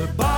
[0.00, 0.29] de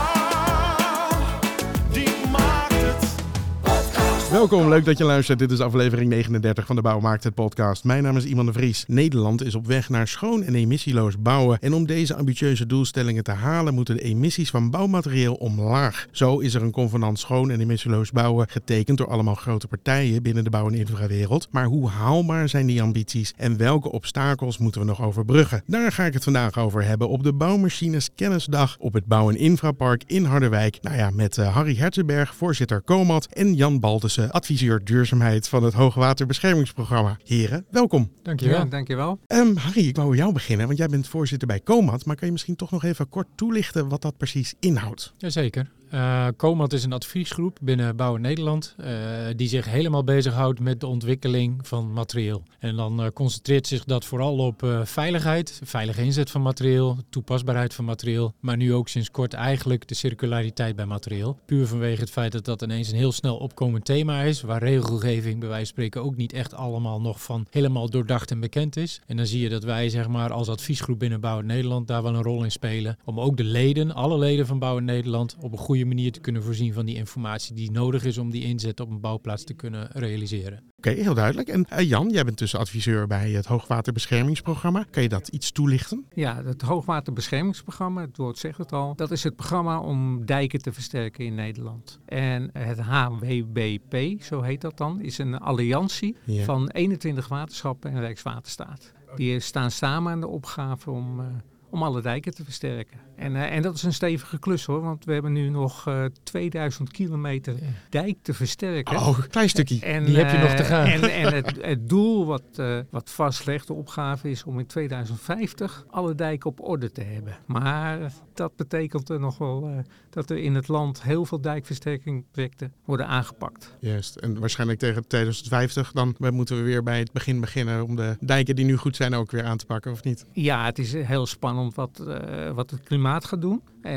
[4.42, 5.38] Welkom, leuk dat je luistert.
[5.38, 7.84] Dit is aflevering 39 van de Bouwmarkt het podcast.
[7.84, 8.84] Mijn naam is Iman de Vries.
[8.86, 11.58] Nederland is op weg naar schoon en emissieloos bouwen.
[11.60, 16.06] En om deze ambitieuze doelstellingen te halen, moeten de emissies van bouwmateriaal omlaag.
[16.10, 20.44] Zo is er een convenant schoon en emissieloos bouwen getekend door allemaal grote partijen binnen
[20.44, 21.48] de bouw- en infrawereld.
[21.50, 25.62] Maar hoe haalbaar zijn die ambities en welke obstakels moeten we nog overbruggen?
[25.66, 29.36] Daar ga ik het vandaag over hebben op de Bouwmachines Kennisdag op het Bouw- en
[29.36, 30.78] Infrapark in Harderwijk.
[30.80, 35.74] Nou ja, met eh, Harry Hertenberg, voorzitter Comat en Jan Baltussen, adviseur duurzaamheid van het
[35.74, 37.18] Hoogwaterbeschermingsprogramma.
[37.24, 38.10] Heren, welkom.
[38.22, 38.58] Dankjewel.
[38.58, 39.18] Ja, dankjewel.
[39.26, 42.04] Ehm, Harry, ik wou bij jou beginnen, want jij bent voorzitter bij Comat.
[42.04, 45.12] Maar kan je misschien toch nog even kort toelichten wat dat precies inhoudt?
[45.18, 45.70] Jazeker.
[45.92, 48.92] Eh Comat is een adviesgroep binnen Bouwen Nederland eh,
[49.36, 52.42] die zich helemaal bezighoudt met de ontwikkeling van materieel.
[52.58, 57.84] En dan eh, concentreert zich dat vooral op veiligheid, veilige inzet van materieel, toepasbaarheid van
[57.84, 61.38] materieel, maar nu ook sinds kort eigenlijk de circulariteit bij materieel.
[61.44, 65.40] Puur vanwege het feit dat dat ineens een heel snel opkomend thema is, waar regelgeving
[65.40, 69.00] bij wijze van spreken ook niet echt allemaal nog van helemaal doordacht en bekend is.
[69.06, 72.14] En dan zie je dat wij zeg maar als adviesgroep binnen Bouwen Nederland daar wel
[72.14, 75.58] een rol in spelen om ook de leden, alle leden van Bouwen Nederland, op een
[75.58, 78.90] goede manier te kunnen voorzien van die informatie die nodig is om die inzet op
[78.90, 80.62] een bouwplaats te kunnen realiseren.
[80.76, 81.48] Oké, heel duidelijk.
[81.48, 84.86] En eh, Jan, jij bent tussen adviseur bij het Hoogwaterbeschermingsprogramma.
[84.90, 86.06] Kan je dat iets toelichten?
[86.14, 90.72] Ja, het Hoogwaterbeschermingsprogramma, het woord zegt het al, dat is het programma om dijken te
[90.72, 91.98] versterken in Nederland.
[92.06, 96.44] En het HWBP, zo heet dat dan, is een alliantie Ja.
[96.44, 98.92] van 21 waterschappen en Rijkswaterstaat.
[99.14, 101.26] Die staan samen aan de opgave om, eh,
[101.70, 102.98] om alle dijken te versterken.
[103.22, 106.04] En, eh, en dat is een stevige klus hoor, want we hebben nu nog eh,
[106.22, 107.54] 2000 kilometer
[107.88, 108.96] dijk te versterken.
[108.96, 109.80] Oh, klein stukje.
[109.80, 110.86] En, Die heb je nog te eh, gaan.
[110.86, 115.84] En, en het, het doel wat, eh, wat vastlegt, de opgave, is om in 2050
[115.90, 117.36] alle dijken op orde te hebben.
[117.46, 119.78] Maar dat betekent er nog wel eh,
[120.10, 123.76] dat er in het land heel veel dijkversterkingprojecten worden aangepakt.
[123.80, 124.16] Juist.
[124.16, 128.56] En waarschijnlijk tegen 2050 dan moeten we weer bij het begin beginnen om de dijken
[128.56, 130.26] die nu goed zijn ook weer aan te pakken, of niet?
[130.32, 133.62] Ja, het is heel spannend wat, eh, wat het klimaat gaat doen.
[133.82, 133.92] Eh,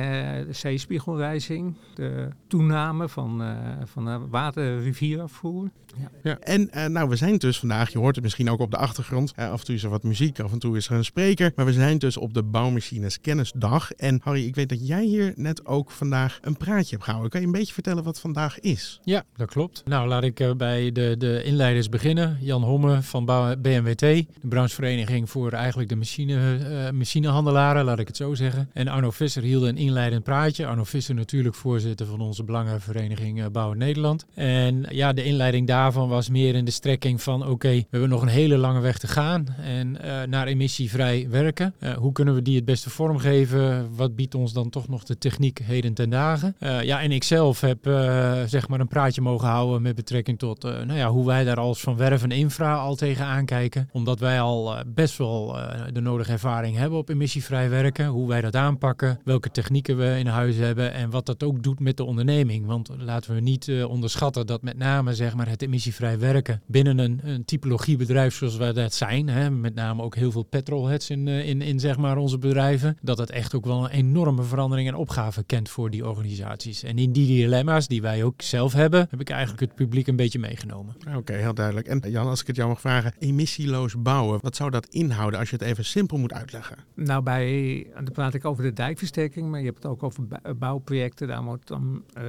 [0.47, 5.69] de zeespiegelrijzing, de toename van, eh van de water-rivierafvoer.
[6.23, 6.40] Ja.
[6.40, 9.35] En eh, nou, we zijn dus vandaag, je hoort het misschien ook op de achtergrond,
[9.35, 11.66] af en toe is er wat muziek, af en toe is er een spreker, maar
[11.66, 13.91] we zijn dus op de Bouwmachines Kennisdag.
[13.91, 17.31] En Harry, ik weet dat jij hier net ook vandaag een praatje hebt gehouden.
[17.31, 19.00] Kan je een beetje vertellen wat vandaag is?
[19.03, 19.84] Ja, dat klopt.
[19.85, 22.38] Nou, laat ik bij de, de inleiders beginnen.
[22.41, 23.25] Jan Homme van
[23.62, 28.69] BMWT, de branchevereniging voor eigenlijk de machine, eh, machinehandelaren, laat ik het zo zeggen.
[28.74, 30.66] En Arno Visser hield inleidend praatje.
[30.66, 34.25] Arno Visser natuurlijk voorzitter van onze belangenvereniging eh, Bouwen Nederland.
[34.34, 38.22] En ja, de inleiding daarvan was meer in de strekking van oké, we hebben nog
[38.22, 41.74] een hele lange weg te gaan en eh, naar emissievrij werken.
[41.80, 43.90] Eh, hoe kunnen we die het beste vormgeven?
[43.96, 46.56] Wat biedt ons dan toch nog de techniek heden ten dagen?
[46.59, 47.80] Ja, en ik zelf heb
[48.47, 51.81] zeg maar een praatje mogen houden met betrekking tot nou ja, hoe wij daar als
[51.81, 53.90] Van Werf en Infra al tegen aankijken.
[53.92, 55.57] Omdat wij al best wel
[55.94, 58.06] de nodige ervaring hebben op emissievrij werken.
[58.06, 61.80] Hoe wij dat aanpakken, welke technieken we in huis hebben en wat dat ook doet
[61.80, 62.66] met de onderneming.
[62.66, 66.98] Want laten we niet eh, onderschatten dat met name zeg maar, het emissievrij werken binnen
[66.98, 71.28] een, een typologiebedrijf zoals wij dat zijn, hè, met name ook heel veel petrolheads in,
[71.28, 74.88] eh, in, in zeg maar, onze bedrijven, dat het echt ook wel een enorme verandering
[74.88, 76.84] en opgave kent voor die organisaties.
[76.84, 80.16] En in die dilemma's die wij ook zelf hebben, heb ik eigenlijk het publiek een
[80.16, 80.96] beetje meegenomen.
[81.16, 81.88] Oké, heel duidelijk.
[81.88, 85.50] En Jan, als ik het jou mag vragen, emissieloos bouwen, wat zou dat inhouden als
[85.50, 86.78] je het even simpel moet uitleggen?
[86.96, 91.28] Nou, bij, dan praat ik over de dijkversterking, je hebt het ook over bou- bouwprojecten.
[91.28, 92.24] Daar wordt dan eh,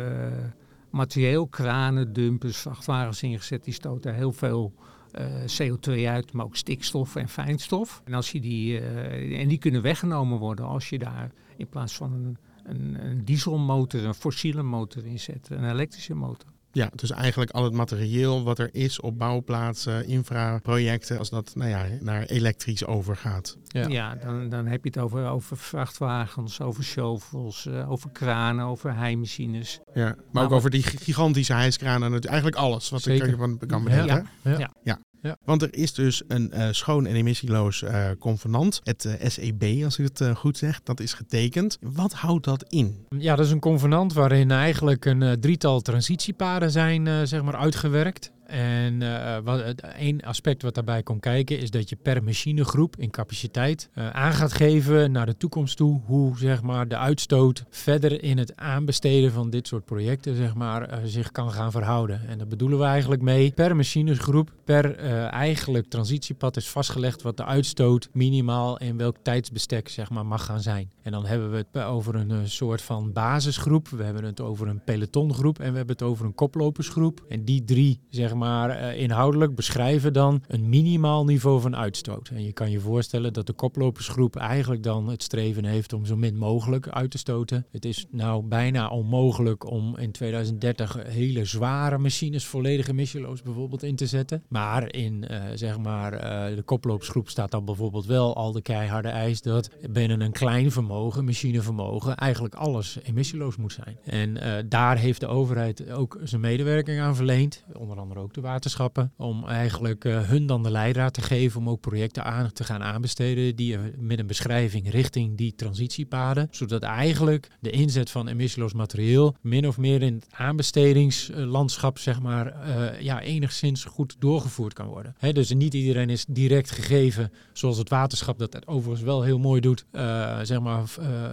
[0.91, 3.65] materieel, kranen, dumpers, vrachtwagens ingezet.
[3.65, 4.73] Die stoten heel veel
[5.11, 8.03] eh, CO2 uit, maar ook stikstof en fijnstof.
[8.05, 11.97] En, als je die, eh, en die kunnen weggenomen worden als je daar in plaats
[11.97, 16.51] van een, een, een dieselmotor, een fossiele motor inzet, een elektrische motor.
[16.77, 21.71] Ja, dus eigenlijk al het materieel wat er is op bouwplaatsen, infraprojecten, als dat nou
[21.71, 23.57] ja, naar elektrisch overgaat.
[23.65, 23.89] Ja.
[23.89, 28.97] Ja, dan, dan heb je het over, over vrachtwagens, over shovels, eh, over kranen, over
[28.97, 29.81] heimachines.
[29.95, 33.29] Ja, maar Nou, ook over die gigantische hijskranen, eigenlijk alles wat Zeker.
[33.29, 34.29] ik kan, kan bedenken.
[34.43, 34.71] Ja.
[34.83, 34.99] Ja.
[35.45, 39.99] Want er is dus een eh, schoon en emissieloos eh, convenant, het eh, SEB als
[39.99, 41.79] ik het goed zeg, dat is getekend.
[41.81, 43.07] Wat houdt dat in?
[43.19, 48.35] Ja, dat is een convenant waarin eigenlijk een drietal transitiepaden zijn zeg maar uitgewerkt.
[48.47, 53.11] En uh, wat, één aspect wat daarbij komt kijken is dat je per machinegroep in
[53.11, 58.23] capaciteit uh, aan gaat geven naar de toekomst toe hoe zeg maar, de uitstoot verder
[58.23, 62.29] in het aanbesteden van dit soort projecten zeg maar, uh, zich kan gaan verhouden.
[62.29, 64.97] En daar bedoelen we eigenlijk mee per machinegroep, per
[65.31, 70.61] eigenlijk transitiepad is vastgelegd wat de uitstoot minimaal in welk tijdsbestek zeg maar, mag gaan
[70.61, 70.91] zijn.
[71.03, 74.85] En dan hebben we het over een soort van basisgroep, we hebben het over een
[74.85, 77.25] pelotongroep en we hebben het over een koplopersgroep.
[77.29, 82.29] En die drie zeg maar uh, inhoudelijk beschrijven dan een minimaal niveau van uitstoot.
[82.29, 86.17] En je kan je voorstellen dat de koplopersgroep eigenlijk dan het streven heeft om zo
[86.17, 87.67] min mogelijk uit te stoten.
[87.71, 93.97] Het is nou bijna onmogelijk om in 2030 hele zware machines volledig emissieloos bijvoorbeeld in
[93.97, 94.43] te zetten.
[94.49, 99.09] Maar in uh, zeg maar uh, de koplopersgroep staat dan bijvoorbeeld wel al de keiharde
[99.09, 103.99] eis dat binnen een klein vermogen, machinevermogen, eigenlijk alles emissieloos moet zijn.
[104.05, 109.13] En daar heeft de overheid ook zijn medewerking aan verleend, onder andere ook de waterschappen,
[109.17, 112.83] om eigenlijk uh, hun dan de leidraad te geven om ook projecten aan te gaan
[112.83, 119.37] aanbesteden die met een beschrijving richting die transitiepaden, zodat eigenlijk de inzet van emissieloos materieel
[119.41, 125.15] min of meer in het aanbestedingslandschap zeg maar uh, ja, enigszins goed doorgevoerd kan worden.
[125.19, 129.61] He, dus niet iedereen is direct gegeven, zoals het waterschap dat overigens wel heel mooi
[129.61, 130.85] doet, uh, zeg maar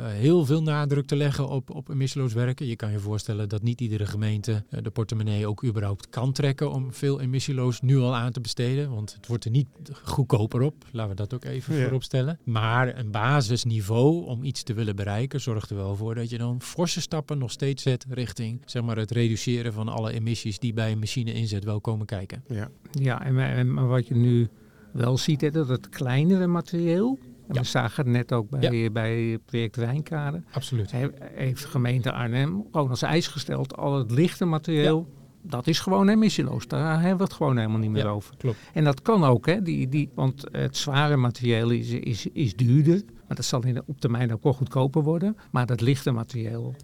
[0.06, 2.66] heel veel nadruk te leggen op, op emissieloos werken.
[2.66, 6.83] Je kan je voorstellen dat niet iedere gemeente de portemonnee ook überhaupt kan trekken om
[6.92, 8.90] veel emissieloos nu al aan te besteden.
[8.90, 9.68] Want het wordt er niet
[10.04, 10.86] goedkoper op.
[10.92, 11.82] Laten we dat ook even ja.
[11.82, 12.40] voorop stellen.
[12.44, 16.62] Maar een basisniveau om iets te willen bereiken zorgt er wel voor dat je dan
[16.62, 20.92] forse stappen nog steeds zet richting zeg maar, het reduceren van alle emissies die bij
[20.92, 22.44] een machine inzet wel komen kijken.
[22.48, 24.50] Ja, ja en, en wat je nu
[24.92, 27.62] wel ziet, hè, dat het kleinere materieel, ja.
[27.62, 28.90] we zagen het net ook bij, ja.
[28.90, 30.44] bij project Wijnkade.
[30.52, 30.92] Absoluut.
[30.92, 35.08] He, heeft de gemeente Arnhem gewoon als eis gesteld al het lichte materieel.
[35.10, 35.22] Ja.
[35.44, 36.68] Dat is gewoon emissieloos.
[36.68, 38.36] Daar hebben we het gewoon helemaal niet meer over.
[38.38, 38.58] Klopt.
[38.74, 43.02] En dat kan ook, hè, die, die, want het zware materieel is, is, is duurder.
[43.28, 45.38] Maar dat zal in de, op termijn ook wel goedkoper worden.
[45.52, 46.76] Maar dat lichte materieel,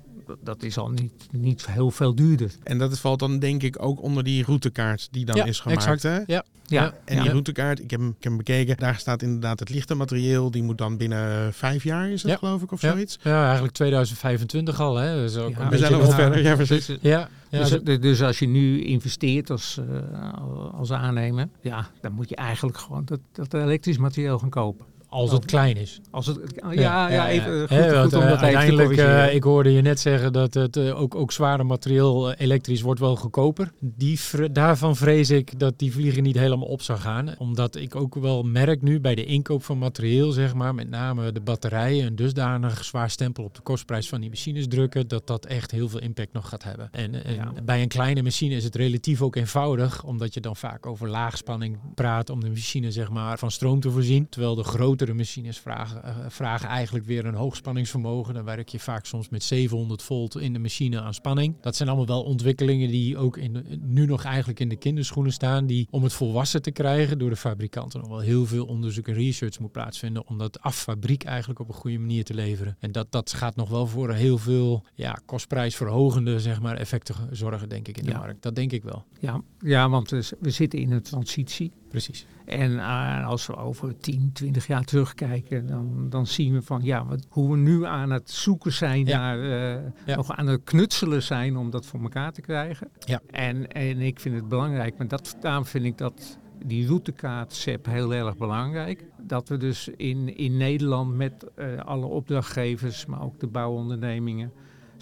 [0.44, 2.52] dat is al niet, niet heel veel duurder.
[2.64, 5.86] En dat valt dan denk ik ook onder die routekaart die dan ja, is gemaakt.
[5.86, 6.04] Exact.
[6.04, 6.34] Hè?
[6.34, 6.44] Ja.
[6.66, 7.22] Ja, En ja.
[7.22, 10.52] die routekaart, ik heb, hem, ik heb hem bekeken, daar staat inderdaad het lichte materieel.
[10.52, 12.38] Die moet dan binnen vijf jaar, is het Ja.
[12.38, 12.92] geloof ik, of Ja.
[12.92, 13.20] zoiets?
[13.24, 14.96] Ja, eigenlijk 2025 al.
[14.96, 15.16] Hè.
[15.16, 16.98] Dus ook Ja, een we zijn beetje nog wat nog- verder, ja precies.
[17.02, 20.34] Ja, ja, dus, dat- dus- dus als je nu investeert als, eh,
[20.74, 24.86] als aannemer, ja, dan moet je eigenlijk gewoon dat, dat elektrisch materieel gaan kopen.
[25.10, 26.00] Als het klein is.
[26.12, 26.40] Als het,
[26.72, 29.44] ja, ja, even goed, Hè, goed want, om eh, dat even te uiteindelijk, eh, ik
[29.44, 33.16] hoorde je net zeggen dat het eh, ook, ook zware materieel eh, elektrisch wordt wel
[33.16, 33.72] goedkoper.
[33.80, 34.20] Die,
[34.52, 37.36] daarvan vrees ik dat die vliegen niet helemaal op zou gaan.
[37.38, 41.32] Omdat ik ook wel merk nu bij de inkoop van materieel, zeg maar, met name
[41.32, 45.46] de batterijen, een dusdanig zwaar stempel op de kostprijs van die machines drukken, dat dat
[45.46, 46.90] echt heel veel impact nog gaat hebben.
[46.92, 47.52] En, en Ja.
[47.64, 51.78] bij een kleine machine is het relatief ook eenvoudig, omdat je dan vaak over laagspanning
[51.96, 54.30] praat om de machine zeg maar, van stroom te voorzien.
[54.30, 54.64] Terwijl de
[55.00, 58.34] grotere machines vragen, eh, vragen eigenlijk weer een hoogspanningsvermogen.
[58.34, 61.56] Dan werk je vaak soms met 700 volt in de machine aan spanning.
[61.62, 65.31] Dat zijn allemaal wel ontwikkelingen die ook in de- nu nog eigenlijk in de kinderschoenen
[65.34, 65.66] staan.
[65.66, 69.13] Die om het volwassen te krijgen door de fabrikanten nog wel heel veel onderzoek en
[69.13, 70.28] research moet plaatsvinden.
[70.28, 72.75] Om dat af fabriek eigenlijk op een goede manier te leveren.
[72.80, 77.69] En dat, dat gaat nog wel voor heel veel ja, kostprijsverhogende zeg maar, effecten zorgen
[77.69, 78.18] denk ik in de Ja.
[78.18, 78.42] markt.
[78.42, 79.04] Dat denk ik wel.
[79.19, 81.72] Ja, ja, want we, we zitten in een transitie.
[81.90, 82.25] Precies.
[82.50, 87.06] En eh, als we over 10, 20 jaar terugkijken, dan, dan zien we van ja,
[87.06, 89.18] wat, hoe we nu aan het zoeken zijn Ja.
[89.18, 90.16] naar, eh, Ja.
[90.16, 92.88] nog aan het knutselen zijn om dat voor elkaar te krijgen.
[93.00, 93.22] Ja.
[93.31, 97.86] En, en ik vind het belangrijk, maar dat, daarom vind ik dat die routekaart SEP
[97.86, 99.06] heel erg belangrijk.
[99.22, 104.52] Dat we dus in, in Nederland met eh, alle opdrachtgevers, maar ook de bouwondernemingen,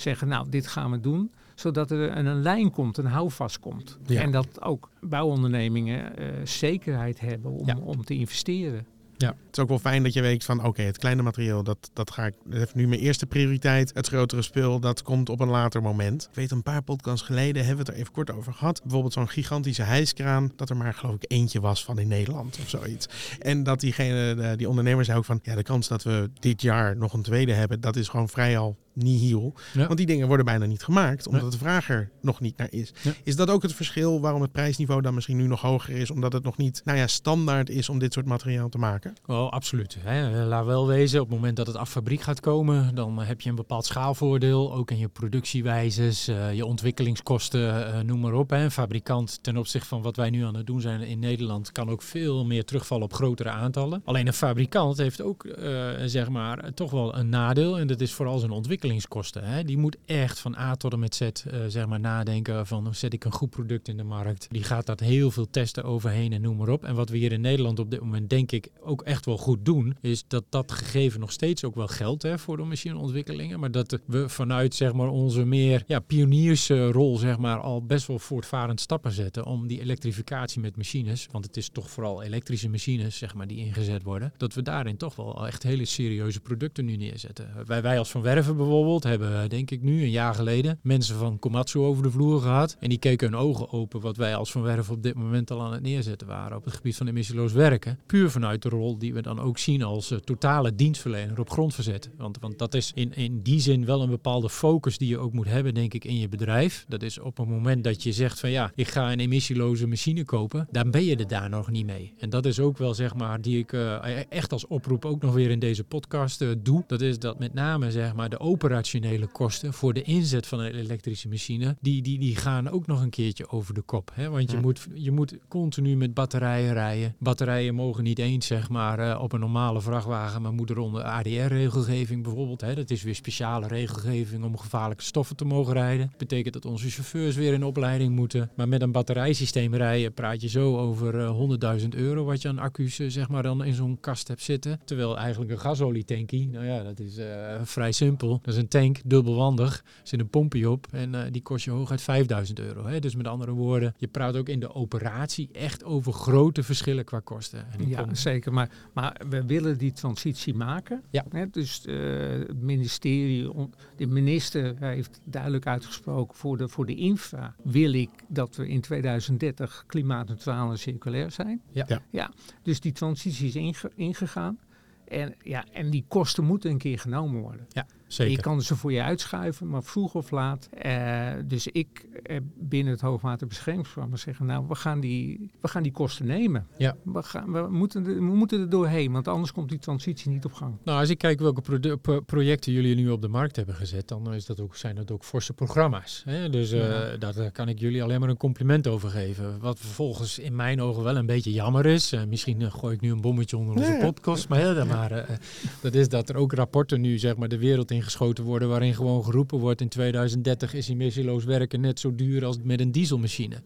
[0.01, 3.97] zeggen nou dit gaan we doen zodat er een, een lijn komt, een houvast komt.
[4.05, 4.21] Ja.
[4.21, 7.77] En dat ook bouwondernemingen eh, zekerheid hebben om, Ja.
[7.77, 8.85] om te investeren.
[9.17, 12.11] Het is ook wel fijn dat je weet van oké, het kleine materieel, dat, dat,
[12.11, 13.91] ga ik, dat heeft nu mijn eerste prioriteit.
[13.93, 16.27] Het grotere spul, dat komt op een later moment.
[16.29, 18.81] Ik weet een paar podcasts geleden hebben we het er even kort over gehad.
[18.81, 22.69] Bijvoorbeeld zo'n gigantische hijskraan, dat er maar geloof ik eentje was van in Nederland of
[22.69, 23.07] zoiets.
[23.39, 26.97] En dat diegene, die ondernemer zei ook van ja, de kans dat we dit jaar
[26.97, 29.53] nog een tweede hebben, dat is gewoon vrij al nihil.
[29.73, 29.85] Ja.
[29.85, 32.93] Want die dingen worden bijna niet gemaakt, omdat de vraag er nog niet naar is.
[33.01, 33.11] Ja.
[33.23, 36.11] Is dat ook het verschil waarom het prijsniveau dan misschien nu nog hoger is?
[36.11, 39.13] Omdat het nog niet nou ja, standaard is om dit soort materiaal te maken?
[39.25, 39.97] Wel, absoluut.
[39.99, 40.45] Hè.
[40.45, 43.49] Laat wel wezen, op het moment dat het af fabriek gaat komen, dan heb je
[43.49, 44.73] een bepaald schaalvoordeel.
[44.73, 48.49] Ook in je productiewijzes, eh, je ontwikkelingskosten, eh, noem maar op.
[48.49, 48.63] Hè.
[48.63, 51.89] Een fabrikant ten opzichte van wat wij nu aan het doen zijn in Nederland, kan
[51.89, 54.01] ook veel meer terugvallen op grotere aantallen.
[54.05, 57.79] Alleen een fabrikant heeft ook, eh, zeg maar, toch wel een nadeel.
[57.79, 58.86] En dat is vooral zijn ontwikkelingskosten.
[59.33, 61.31] Hè, die moet echt van A tot en met Z eh,
[61.67, 64.47] zeg maar nadenken van zet ik een goed product in de markt.
[64.49, 66.83] Die gaat dat heel veel testen overheen en noem maar op.
[66.83, 69.65] En wat we hier in Nederland op dit moment denk ik ook echt wel goed
[69.65, 73.59] doen, is dat dat gegeven nog steeds ook wel geldt hè, voor de machineontwikkelingen.
[73.59, 78.19] Maar dat we vanuit zeg maar onze meer ja, pioniersrol zeg maar al best wel
[78.19, 83.17] voortvarend stappen zetten om die elektrificatie met machines, want het is toch vooral elektrische machines
[83.17, 86.95] zeg maar die ingezet worden, dat we daarin toch wel echt hele serieuze producten nu
[86.95, 87.49] neerzetten.
[87.65, 91.39] Wij, wij als Van Werven bijvoorbeeld hebben denk ik nu een jaar geleden mensen van
[91.39, 94.61] Komatsu over de vloer gehad en die keken hun ogen open wat wij als Van
[94.61, 97.99] Werven op dit moment al aan het neerzetten waren op het gebied van emissieloos werken.
[98.05, 102.09] Puur vanuit de rol die we dan ook zien als uh, totale dienstverlener op grondverzet.
[102.17, 105.33] Want, want dat is in, in die zin wel een bepaalde focus die je ook
[105.33, 106.85] moet hebben denk ik in je bedrijf.
[106.87, 110.23] Dat is op het moment dat je zegt van ja, ik ga een emissieloze machine
[110.23, 112.13] kopen, dan ben je er daar nog niet mee.
[112.17, 115.33] En dat is ook wel zeg maar die ik uh, echt als oproep ook nog
[115.33, 116.83] weer in deze podcast uh, doe.
[116.87, 120.75] Dat is dat met name zeg maar de operationele kosten voor de inzet van een
[120.75, 124.11] elektrische machine, die, die, die gaan ook nog een keertje over de kop.
[124.13, 124.29] Hè?
[124.29, 124.61] Want je, Ja.
[124.61, 127.15] moet, je moet continu met batterijen rijden.
[127.19, 132.23] Batterijen mogen niet eens zeg maar uh, op een normale vrachtwagen, maar moeten onder ADR-regelgeving
[132.23, 132.61] bijvoorbeeld.
[132.61, 132.75] Hè?
[132.75, 136.11] Dat is weer speciale regelgeving om gevaarlijke stoffen te mogen rijden.
[136.17, 138.49] betekent dat onze chauffeurs weer in opleiding moeten.
[138.55, 142.59] Maar met een batterijsysteem rijden praat je zo over uh, 100.000 euro wat je aan
[142.59, 144.79] accu's uh, zeg maar dan in zo'n kast hebt zitten.
[144.85, 147.19] Terwijl eigenlijk een gasolietankie, nou ja, dat is
[147.63, 148.41] vrij simpel.
[148.47, 151.71] Dat is een tank, dubbelwandig, er zit een pompje op en uh, die kost je
[151.71, 152.85] hooguit 5000 euro.
[152.85, 152.99] Hè?
[152.99, 157.19] Dus met andere woorden, je praat ook in de operatie echt over grote verschillen qua
[157.19, 157.71] kosten.
[157.71, 158.15] En ja, kom...
[158.15, 158.53] zeker.
[158.53, 161.03] Maar, maar we willen die transitie maken.
[161.09, 161.25] Ja.
[161.29, 161.49] Hè?
[161.49, 161.95] Dus uh,
[162.29, 163.51] het ministerie,
[163.95, 168.81] de minister heeft duidelijk uitgesproken voor de, voor de infra wil ik dat we in
[168.81, 171.61] 2030 klimaatneutraal en circulair zijn.
[171.71, 171.85] Ja.
[171.87, 172.01] Ja.
[172.09, 172.31] ja.
[172.61, 174.59] Dus die transitie is inge, ingegaan.
[175.07, 177.65] En, ja, en die kosten moeten een keer genomen worden.
[177.69, 178.33] Ja, zeker.
[178.33, 180.69] Je kan ze voor je uitschuiven, maar vroeg of laat.
[180.85, 185.91] Uh, dus ik uh, binnen het hoogwaterbeschermingsprogramma zeggen, nou, we gaan die, we gaan die
[185.91, 186.67] kosten nemen.
[186.77, 186.95] Ja.
[187.03, 190.45] We, gaan, we, moeten er, we moeten er doorheen, want anders komt die transitie niet
[190.45, 190.75] op gang.
[190.83, 194.07] Nou, als ik kijk welke pro pro projecten jullie nu op de markt hebben gezet,
[194.07, 196.21] dan is dat ook, zijn dat ook forse programma's.
[196.25, 196.49] Hè?
[196.49, 197.17] Dus uh, ja.
[197.17, 199.59] daar kan ik jullie alleen maar een compliment over geven.
[199.59, 202.13] Wat vervolgens in mijn ogen wel een beetje jammer is.
[202.13, 205.39] Uh, misschien gooi ik nu een bommetje onder onze podcast, maar, hè, maar
[205.81, 209.23] dat is dat er ook rapporten nu zeg maar de wereld ingeschoten worden waarin gewoon
[209.23, 213.61] geroepen wordt in 2030 is emissieloos werken net zo duur als met een dieselmachine.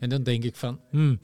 [0.00, 1.20] En dan denk ik van, hmm,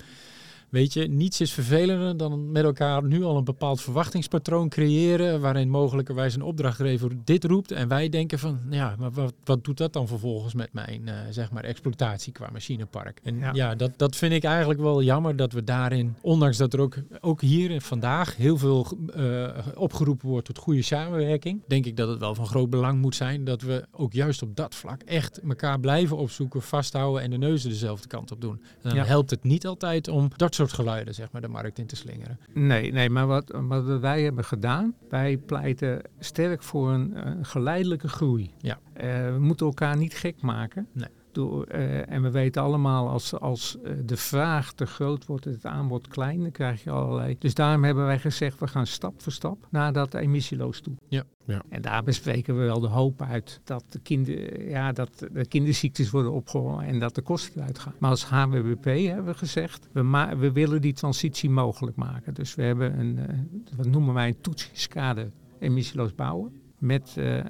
[0.72, 5.40] Weet je, niets is vervelender dan met elkaar nu al een bepaald verwachtingspatroon creëren.
[5.40, 7.72] waarin mogelijkerwijs een opdrachtgever dit roept.
[7.72, 11.14] en wij denken van, ja, maar wat, wat doet dat dan vervolgens met mijn uh,
[11.30, 13.20] zeg maar exploitatie qua machinepark?
[13.22, 16.72] En ja, ja dat, dat vind ik eigenlijk wel jammer dat we daarin, ondanks dat
[16.72, 18.86] er ook, ook hier vandaag heel veel
[19.16, 21.60] uh, opgeroepen wordt tot goede samenwerking.
[21.66, 24.56] denk ik dat het wel van groot belang moet zijn dat we ook juist op
[24.56, 28.60] dat vlak echt elkaar blijven opzoeken, vasthouden en de neuzen dezelfde kant op doen.
[28.62, 29.04] En dan ja.
[29.04, 31.97] helpt het niet altijd om dat soort soort geluiden zeg maar, de markt in te
[31.97, 32.38] slingeren.
[32.52, 38.09] Nee, nee maar wat, wat wij hebben gedaan, wij pleiten sterk voor een, een geleidelijke
[38.09, 38.50] groei.
[38.59, 38.78] Ja.
[38.97, 39.02] Uh,
[39.33, 40.87] we moeten elkaar niet gek maken.
[40.92, 41.09] Nee.
[41.32, 45.52] Door, uh, en we weten allemaal, als, als uh, de vraag te groot wordt en
[45.52, 47.36] het aanbod klein, dan krijg je allerlei.
[47.38, 50.94] Dus daarom hebben wij gezegd, we gaan stap voor stap naar dat emissieloos toe.
[51.08, 51.24] Ja.
[51.44, 51.62] Ja.
[51.68, 56.10] En daar bespreken we wel de hoop uit dat de, kinder, ja, dat de kinderziektes
[56.10, 57.94] worden opgehouden en dat de kosten eruit gaan.
[57.98, 62.34] Maar als HWBP hebben we gezegd, we, we willen die transitie mogelijk maken.
[62.34, 63.26] Dus we hebben een, uh,
[63.76, 66.60] wat noemen wij een toetsingskader emissieloos bouwen.
[66.78, 67.40] Met, uh,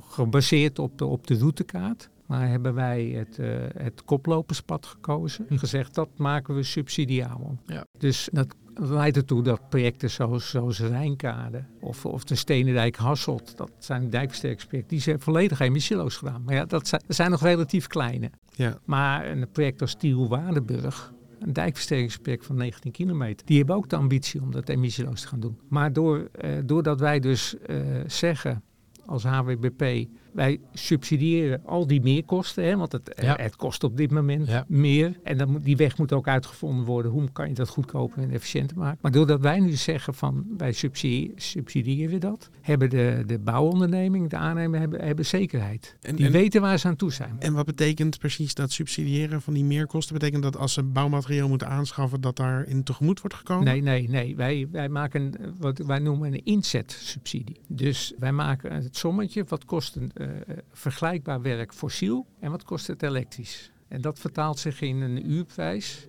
[0.00, 2.10] gebaseerd op de, op de routekaart.
[2.26, 5.44] Maar hebben wij het, uh, het koploperspad gekozen.
[5.48, 5.56] Hm.
[5.56, 7.58] Gezegd dat maken we subsidiabel.
[7.66, 7.84] Ja.
[7.98, 13.70] Dus dat leidt ertoe dat projecten zoals, zoals Rijnkade of, of de Stenendijk Hasselt, dat
[13.78, 16.42] zijn dijkversterkingsprojecten, die zijn volledig emissieloos gedaan.
[16.44, 18.30] Maar ja, dat zijn, dat zijn nog relatief kleine.
[18.54, 18.78] Ja.
[18.84, 24.42] Maar een project als Tiel-Waardenburg, een dijkversterkingsproject van 19 kilometer, die hebben ook de ambitie
[24.42, 25.58] om dat emissieloos te gaan doen.
[25.68, 28.62] Maar door, uh, doordat wij dus uh, zeggen
[29.06, 33.36] als HWBP, wij subsidiëren al die meerkosten, hè, want het, Ja.
[33.40, 34.64] het kost op dit moment Ja.
[34.68, 35.18] meer.
[35.22, 37.10] En dan moet, die weg moet ook uitgevonden worden.
[37.12, 38.98] Hoe kan je dat goedkoper en efficiënter maken?
[39.02, 44.36] Maar doordat wij nu zeggen van wij subsidie- subsidiëren dat, hebben de, de bouwonderneming, de
[44.36, 45.96] aannemer, hebben, hebben zekerheid.
[46.00, 47.36] En- die en- weten waar ze aan toe zijn.
[47.38, 50.14] En wat betekent precies dat subsidiëren van die meerkosten?
[50.14, 53.64] Betekent dat als ze bouwmateriaal moeten aanschaffen, dat daarin tegemoet wordt gekomen?
[53.64, 54.36] Nee, nee, nee.
[54.36, 57.56] Wij, wij maken wat wij noemen een inzetsubsidie.
[57.68, 59.44] Dus wij maken het sommetje.
[59.48, 60.25] Wat kost een uh,
[60.72, 63.70] vergelijkbaar werk fossiel en wat kost het elektrisch?
[63.88, 66.08] En dat vertaalt zich in een uurprijs.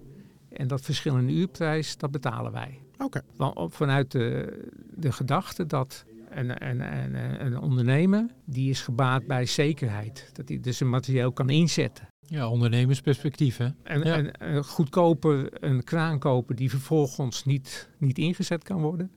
[0.50, 2.80] En dat verschil in uurprijs, dat betalen wij.
[2.98, 3.22] Oké.
[3.38, 4.58] Op- vanuit de,
[4.96, 6.80] de gedachte dat een, een,
[7.16, 10.30] een, een ondernemer die is gebaat bij zekerheid.
[10.34, 12.08] Dat hij dus een materieel kan inzetten.
[12.20, 13.68] Ja, ondernemersperspectief, hè?
[13.84, 14.16] En, Ja.
[14.16, 19.12] en, en goedkoper een kraan kopen die vervolgens niet, niet ingezet kan worden.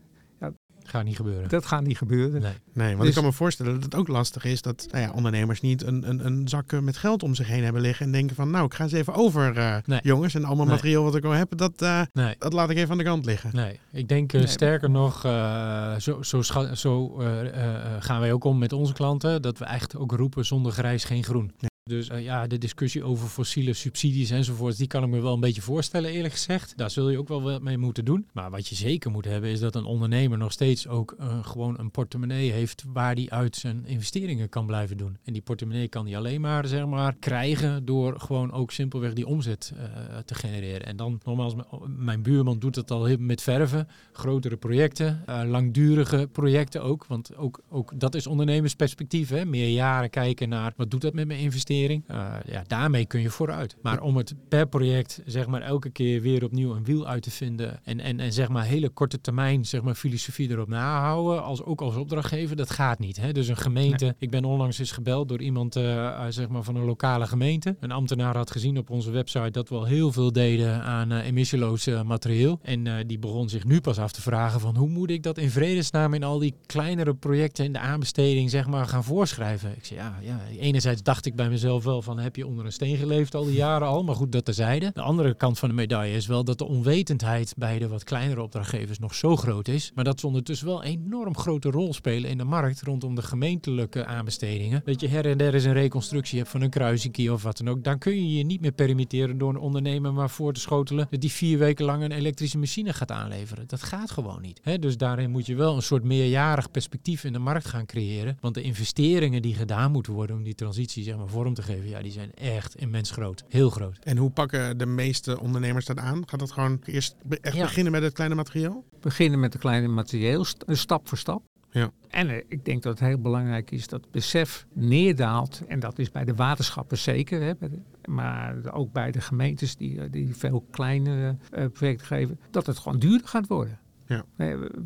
[0.90, 1.48] Gaat niet gebeuren.
[1.48, 2.40] Dat gaat niet gebeuren.
[2.42, 2.52] Nee.
[2.72, 5.10] Nee, want Dus- ik kan me voorstellen dat het ook lastig is dat nou ja,
[5.12, 8.12] ondernemers niet een, een, een zak eh, met geld om zich heen hebben liggen en
[8.12, 10.00] denken van nou, ik ga eens even over, eh, Nee.
[10.02, 10.34] jongens.
[10.34, 10.74] En allemaal Nee.
[10.74, 12.34] materiaal wat ik al heb, dat, eh, Nee.
[12.38, 13.50] dat laat ik even aan de kant liggen.
[13.52, 14.46] Nee, ik denk Nee.
[14.46, 18.72] sterker nog, eh, zo, zo, scha- zo eh, eh, eh, gaan wij ook om met
[18.72, 21.52] onze klanten, dat we echt ook roepen zonder grijs geen groen.
[21.90, 25.40] Dus eh, ja, de discussie over fossiele subsidies enzovoort, die kan ik me wel een
[25.40, 26.72] beetje voorstellen eerlijk gezegd.
[26.76, 28.26] Daar zul je ook wel wat mee moeten doen.
[28.32, 31.78] Maar wat je zeker moet hebben is dat een ondernemer nog steeds ook eh, gewoon
[31.78, 35.16] een portemonnee heeft waar die uit zijn investeringen kan blijven doen.
[35.24, 39.26] En die portemonnee kan hij alleen maar, zeg maar, krijgen door gewoon ook simpelweg die
[39.26, 40.86] omzet eh, te genereren.
[40.86, 41.60] En dan nogmaals, m-
[41.96, 47.06] mijn buurman doet dat al met verven grotere projecten, langdurige projecten ook.
[47.06, 49.28] Want ook, ook dat is ondernemersperspectief.
[49.28, 49.44] Hè?
[49.44, 51.38] Meer jaren kijken naar wat doet dat met mijn
[51.80, 52.04] investering.
[52.06, 53.76] Eh, ja, daarmee kun je vooruit.
[53.82, 57.30] Maar om het per project zeg maar elke keer weer opnieuw een wiel uit te
[57.30, 57.80] vinden.
[57.84, 61.42] En, en, en zeg maar hele korte termijn zeg maar filosofie erop nahouden.
[61.42, 63.16] Als, ook als opdrachtgever, dat gaat niet.
[63.16, 63.32] Hè?
[63.32, 64.14] Dus een gemeente.
[64.18, 67.76] Ik ben onlangs eens gebeld door iemand eh, eh, zeg maar van een lokale gemeente.
[67.80, 71.26] Een ambtenaar had gezien op onze website dat we al heel veel deden aan eh,
[71.26, 72.58] emissieloos materieel.
[72.62, 75.50] En die begon zich nu pas af te vragen van hoe moet ik dat in
[75.50, 79.70] vredesnaam in al die kleinere projecten in de aanbesteding zeg maar gaan voorschrijven.
[79.76, 82.72] Ik zei ja, ja, enerzijds dacht ik bij mezelf wel van heb je onder een
[82.72, 84.90] steen geleefd al die jaren al, maar goed dat terzijde.
[84.94, 88.42] De andere kant van de medaille is wel dat de onwetendheid bij de wat kleinere
[88.42, 92.30] opdrachtgevers nog zo groot is, maar dat ze ondertussen wel een enorm grote rol spelen
[92.30, 94.82] in de markt rondom de gemeentelijke aanbestedingen.
[94.84, 97.68] Dat je her en der eens een reconstructie hebt van een kruisinkie of wat dan
[97.68, 101.06] ook, dan kun je je niet meer permitteren door een ondernemer maar voor te schotelen
[101.10, 103.64] dat die vier weken lang een elektrische machine gaat aanleveren.
[103.66, 104.60] Dat gaat gewoon niet.
[104.80, 108.38] Dus daarin moet je wel een soort meerjarig perspectief in de markt gaan creëren.
[108.40, 111.88] Want de investeringen die gedaan moeten worden om die transitie zeg maar, vorm te geven,
[111.88, 113.44] ja, die zijn echt immens groot.
[113.48, 113.98] Heel groot.
[114.02, 116.28] En hoe pakken de meeste ondernemers dat aan?
[116.28, 117.62] Gaat dat gewoon eerst be- echt Ja.
[117.62, 118.84] beginnen met het kleine materiaal?
[119.00, 121.42] Beginnen met een kleine materieel, st- eh, stap voor stap.
[121.70, 121.90] Ja.
[122.08, 125.62] En eh, ik denk dat het heel belangrijk is dat het besef neerdaalt.
[125.68, 127.42] En dat is bij de waterschappen zeker.
[127.42, 127.80] Hè, de-
[128.10, 132.40] maar ook bij de gemeentes die, eh, die veel kleinere eh, projecten geven.
[132.50, 133.78] Dat het gewoon duurder gaat worden.
[134.10, 134.24] Ja.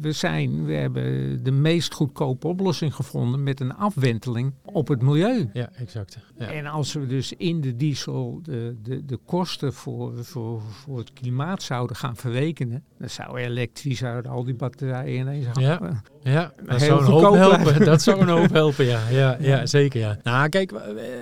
[0.01, 5.51] We, zijn, we hebben de meest goedkope oplossing gevonden met een afwenteling op het milieu.
[5.53, 6.19] Ja, exact.
[6.39, 6.47] Ja.
[6.47, 11.13] En als we dus in de diesel de, de, de kosten voor, voor, voor het
[11.13, 15.63] klimaat zouden gaan verrekenen, dan zou elektrisch uit al die batterijen ineens gaan.
[15.63, 16.03] Ja.
[16.25, 17.61] Ja, dat zou een hoop helpen.
[17.63, 17.85] blijven.
[17.85, 19.01] Dat zou een hoop helpen, ja.
[19.11, 20.19] Ja, ja zeker, ja.
[20.23, 20.73] Nou, kijk,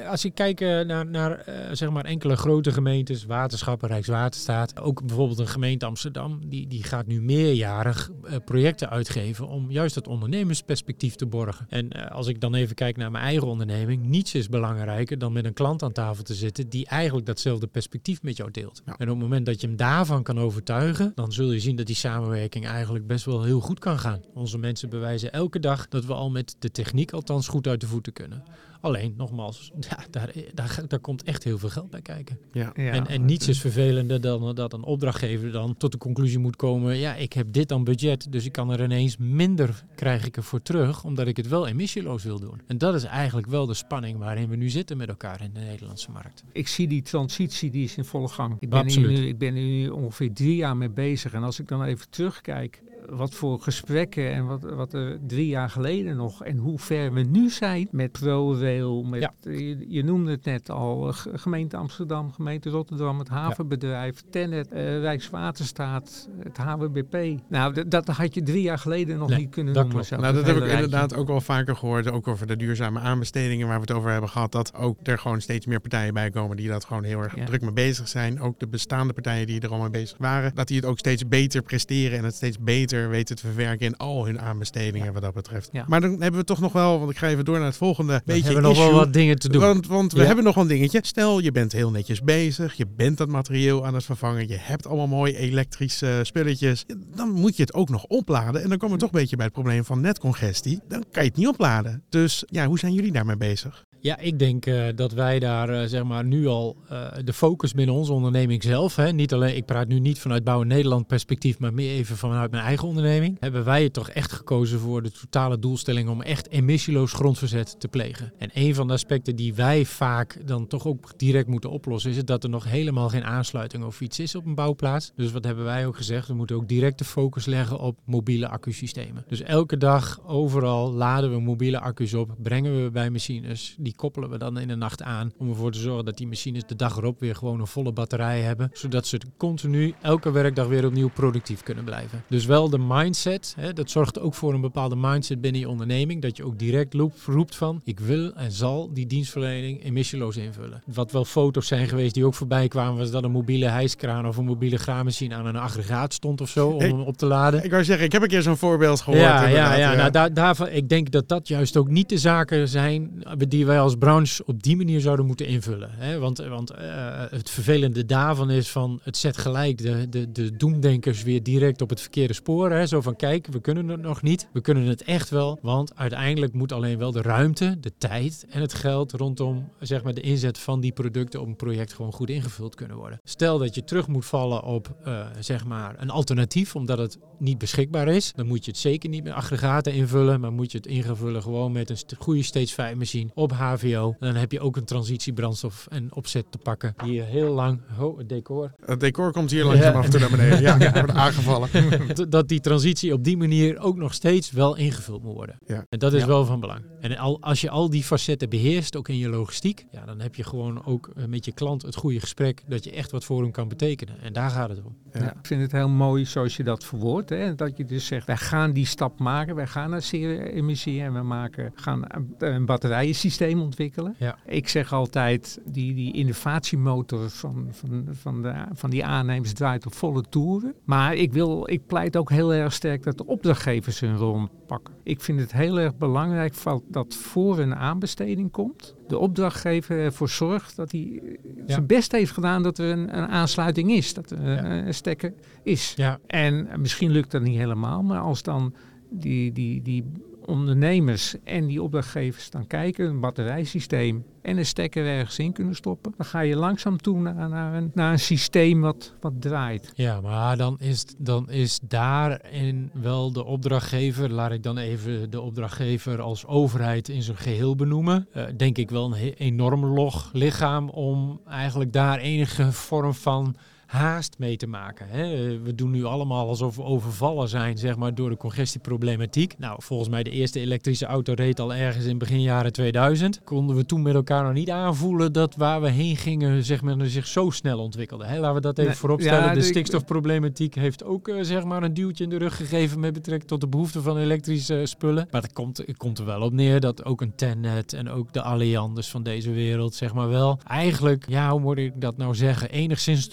[0.06, 5.06] als ik kijk eh, naar, naar eh, zeg maar enkele grote gemeentes, waterschappen, Rijkswaterstaat, ook
[5.06, 10.08] bijvoorbeeld een gemeente Amsterdam, die, die gaat nu meerjarig eh, projecten uitgeven om juist dat
[10.08, 11.66] ondernemersperspectief te borgen.
[11.68, 15.44] En als ik dan even kijk naar mijn eigen onderneming, niets is belangrijker dan met
[15.44, 18.82] een klant aan tafel te zitten die eigenlijk datzelfde perspectief met jou deelt.
[18.86, 18.94] Ja.
[18.98, 21.86] En op het moment dat je hem daarvan kan overtuigen, dan zul je zien dat
[21.86, 24.20] die samenwerking eigenlijk best wel heel goed kan gaan.
[24.34, 27.86] Onze mensen bewijzen elke dag dat we al met de techniek althans goed uit de
[27.86, 28.42] voeten kunnen.
[28.82, 32.38] Alleen, nogmaals, ja, daar, daar, daar komt echt heel veel geld bij kijken.
[32.52, 32.72] Ja.
[32.74, 36.56] Ja, en, en niets is vervelender dan dat een opdrachtgever dan tot de conclusie moet
[36.56, 36.96] komen...
[36.96, 40.62] ja, ik heb dit aan budget, dus ik kan er ineens minder krijg ik ervoor
[40.62, 41.04] terug...
[41.04, 42.60] omdat ik het wel emissieloos wil doen.
[42.66, 45.60] En dat is eigenlijk wel de spanning waarin we nu zitten met elkaar in de
[45.60, 46.44] Nederlandse markt.
[46.52, 48.56] Ik zie die transitie, die is in volle gang.
[48.58, 51.32] Ik ben, hier nu, ik ben hier nu ongeveer drie jaar mee bezig.
[51.32, 55.70] En als ik dan even terugkijk, wat voor gesprekken en wat, wat er drie jaar
[55.70, 56.44] geleden nog...
[56.44, 59.32] en hoe ver we nu zijn met ProRail, met, Ja.
[59.40, 64.72] je, je noemde het net al, eh, ge- gemeente Amsterdam, gemeente Rotterdam, het havenbedrijf, Tennet,
[64.72, 67.16] eh, Rijkswaterstaat, het HWBP.
[67.48, 70.06] Nou, dat had je drie jaar geleden nog Nee, niet kunnen dat noemen.
[70.10, 70.74] Nou, dat heb ik rijtje.
[70.84, 72.10] inderdaad ook wel vaker gehoord.
[72.10, 74.52] Ook over de duurzame aanbestedingen waar we het over hebben gehad.
[74.52, 77.44] Dat ook er gewoon steeds meer partijen bij komen die dat gewoon heel erg Ja.
[77.44, 78.40] druk mee bezig zijn.
[78.40, 80.54] Ook de bestaande partijen die er al mee bezig waren.
[80.54, 83.96] Dat die het ook steeds beter presteren en het steeds beter weten te verwerken in
[83.96, 85.68] al hun aanbestedingen wat dat betreft.
[85.72, 85.84] Ja.
[85.88, 88.12] Maar dan hebben we toch nog wel, want ik ga even door naar het volgende
[88.12, 89.60] We beetje hebben nog wel wat dingen te doen.
[89.60, 91.00] Want, want we hebben nog wel een dingetje.
[91.02, 92.74] Stel, je bent heel netjes bezig.
[92.74, 94.48] Je bent dat materieel aan het vervangen.
[94.48, 96.84] Je hebt allemaal mooie elektrische spulletjes.
[97.14, 98.62] Dan moet je het ook nog opladen.
[98.62, 100.80] En dan komen we toch een beetje bij het probleem van netcongestie.
[100.88, 102.02] Dan kan je het niet opladen.
[102.08, 103.84] Dus ja, hoe zijn jullie daarmee bezig?
[104.02, 107.72] Ja, ik denk eh, dat wij daar eh, zeg maar nu al eh, de focus
[107.72, 111.58] binnen onze onderneming zelf, hè, niet alleen, ik praat nu niet vanuit Bouwen Nederland perspectief,
[111.58, 115.10] maar meer even vanuit mijn eigen onderneming, hebben wij het toch echt gekozen voor de
[115.10, 118.32] totale doelstelling om echt emissieloos grondverzet te plegen.
[118.38, 122.16] En een van de aspecten die wij vaak dan toch ook direct moeten oplossen, is
[122.16, 125.12] het dat er nog helemaal geen aansluiting of iets is op een bouwplaats.
[125.16, 126.28] Dus wat hebben wij ook gezegd?
[126.28, 129.24] We moeten ook direct de focus leggen op mobiele accusystemen.
[129.28, 133.76] Dus elke dag overal laden we mobiele accu's op, brengen we bij machines.
[133.78, 136.62] Die koppelen we dan in de nacht aan om ervoor te zorgen dat die machines
[136.66, 138.70] de dag erop weer gewoon een volle batterij hebben.
[138.72, 142.22] Zodat ze continu elke werkdag weer opnieuw productief kunnen blijven.
[142.28, 146.22] Dus wel de mindset, hè, dat zorgt ook voor een bepaalde mindset binnen je onderneming.
[146.22, 146.94] Dat je ook direct
[147.26, 150.82] roept van ik wil en zal die dienstverlening emissieloos invullen.
[150.94, 154.36] Wat wel foto's zijn geweest die ook voorbij kwamen was dat een mobiele hijskraan of
[154.36, 157.64] een mobiele graammachine aan een aggregaat stond of zo om Ik- hem op te laden.
[157.64, 159.22] Ik wou zeggen, ik heb een keer zo'n voorbeeld gehoord.
[159.22, 159.94] Ja, ja, inderdaad, ja.
[159.94, 163.80] Nou, daar, daarvan, ik denk dat dat juist ook niet de zaken zijn die wij
[163.82, 165.90] als branche op die manier zouden moeten invullen.
[165.92, 166.18] Hè?
[166.18, 171.22] Want, want eh, het vervelende daarvan is van het zet gelijk de, de, de doemdenkers
[171.22, 172.70] weer direct op het verkeerde spoor.
[172.70, 172.86] Hè?
[172.86, 174.48] Zo van kijk, we kunnen het nog niet.
[174.52, 175.58] We kunnen het echt wel.
[175.62, 180.14] Want uiteindelijk moet alleen wel de ruimte, de tijd en het geld rondom zeg maar,
[180.14, 183.20] de inzet van die producten op een project gewoon goed ingevuld kunnen worden.
[183.24, 187.58] Stel dat je terug moet vallen op eh, zeg maar een alternatief, omdat het niet
[187.58, 188.32] beschikbaar is.
[188.32, 191.72] Dan moet je het zeker niet met aggregaten invullen, maar moet je het ingevullen gewoon
[191.72, 194.16] met een goede stage 5 machine op HVO.
[194.18, 198.18] Dan heb je ook een transitiebrandstof en opzet te pakken die je heel lang, oh,
[198.18, 199.98] het decor, Het decor komt hier langzaam Ja.
[199.98, 200.60] af en toe naar beneden.
[200.60, 200.92] Ja, ja.
[200.92, 201.68] wordt aangevallen.
[202.30, 205.58] dat die transitie op die manier ook nog steeds wel ingevuld moet worden.
[205.66, 205.84] Ja.
[205.88, 206.26] En dat is Ja.
[206.26, 206.80] wel van belang.
[207.00, 210.34] En al, als je al die facetten beheerst, ook in je logistiek, ja, dan heb
[210.34, 213.42] je gewoon ook eh, met je klant het goede gesprek dat je echt wat voor
[213.42, 214.20] hem kan betekenen.
[214.20, 214.96] En daar gaat het om.
[215.12, 215.20] Ja.
[215.22, 215.30] Ja.
[215.30, 217.28] ik vind het heel mooi zoals je dat verwoordt.
[217.30, 217.54] Hè?
[217.54, 219.54] Dat je dus zegt, wij gaan die stap maken.
[219.54, 224.14] Wij gaan naar zero-emissie en we maken, gaan een, een batterijensysteem ontwikkelen.
[224.18, 224.38] Ja.
[224.46, 229.94] Ik zeg altijd, die, die innovatiemotor van, van, van, de, van die aannemers draait op
[229.94, 230.74] volle toeren.
[230.84, 234.94] Maar ik, wil, ik pleit ook heel erg sterk dat de opdrachtgevers hun rol pakken.
[235.02, 236.54] Ik vind het heel erg belangrijk
[236.88, 241.62] dat voor een aanbesteding komt, de opdrachtgever ervoor zorgt dat hij eh, Ja.
[241.74, 244.64] zijn best heeft gedaan dat er een, een aansluiting is, dat er Ja.
[244.86, 245.92] een, stekker is.
[245.96, 248.74] Ja, En eh, misschien lukt dat niet helemaal, maar als dan
[249.10, 250.04] die, die, die
[250.46, 256.14] ondernemers en die opdrachtgevers dan kijken, een batterijsysteem en een stekker ergens in kunnen stoppen,
[256.16, 259.92] dan ga je langzaam toe naar, naar, een, naar een systeem wat, wat draait.
[259.94, 265.40] Ja, maar dan is, dan is daarin wel de opdrachtgever, laat ik dan even de
[265.40, 270.88] opdrachtgever als overheid in zijn geheel benoemen, eh, denk ik wel een enorm log lichaam
[270.88, 273.56] om eigenlijk daar enige vorm van
[273.92, 275.06] haast mee te maken.
[275.08, 275.58] Hè.
[275.62, 279.58] We doen nu allemaal alsof we overvallen zijn zeg maar, door de congestieproblematiek.
[279.58, 283.40] Nou, volgens mij de eerste elektrische auto reed al ergens in begin jaren 2000.
[283.44, 286.96] Konden we toen met elkaar nog niet aanvoelen dat waar we heen gingen zeg maar,
[287.06, 288.24] zich zo snel ontwikkelde.
[288.24, 288.38] Hè.
[288.38, 289.44] Laten we dat even Nee, vooropstellen.
[289.44, 293.12] ja, de stikstofproblematiek heeft ook eh, zeg maar een duwtje in de rug gegeven met
[293.12, 295.28] betrekking tot de behoefte van elektrische eh, spullen.
[295.30, 298.32] Maar het komt, het komt er wel op neer dat ook een Tennet en ook
[298.32, 302.34] de Allianders van deze wereld zeg maar wel eigenlijk, ja hoe moet ik dat nou
[302.34, 303.26] zeggen, enigszins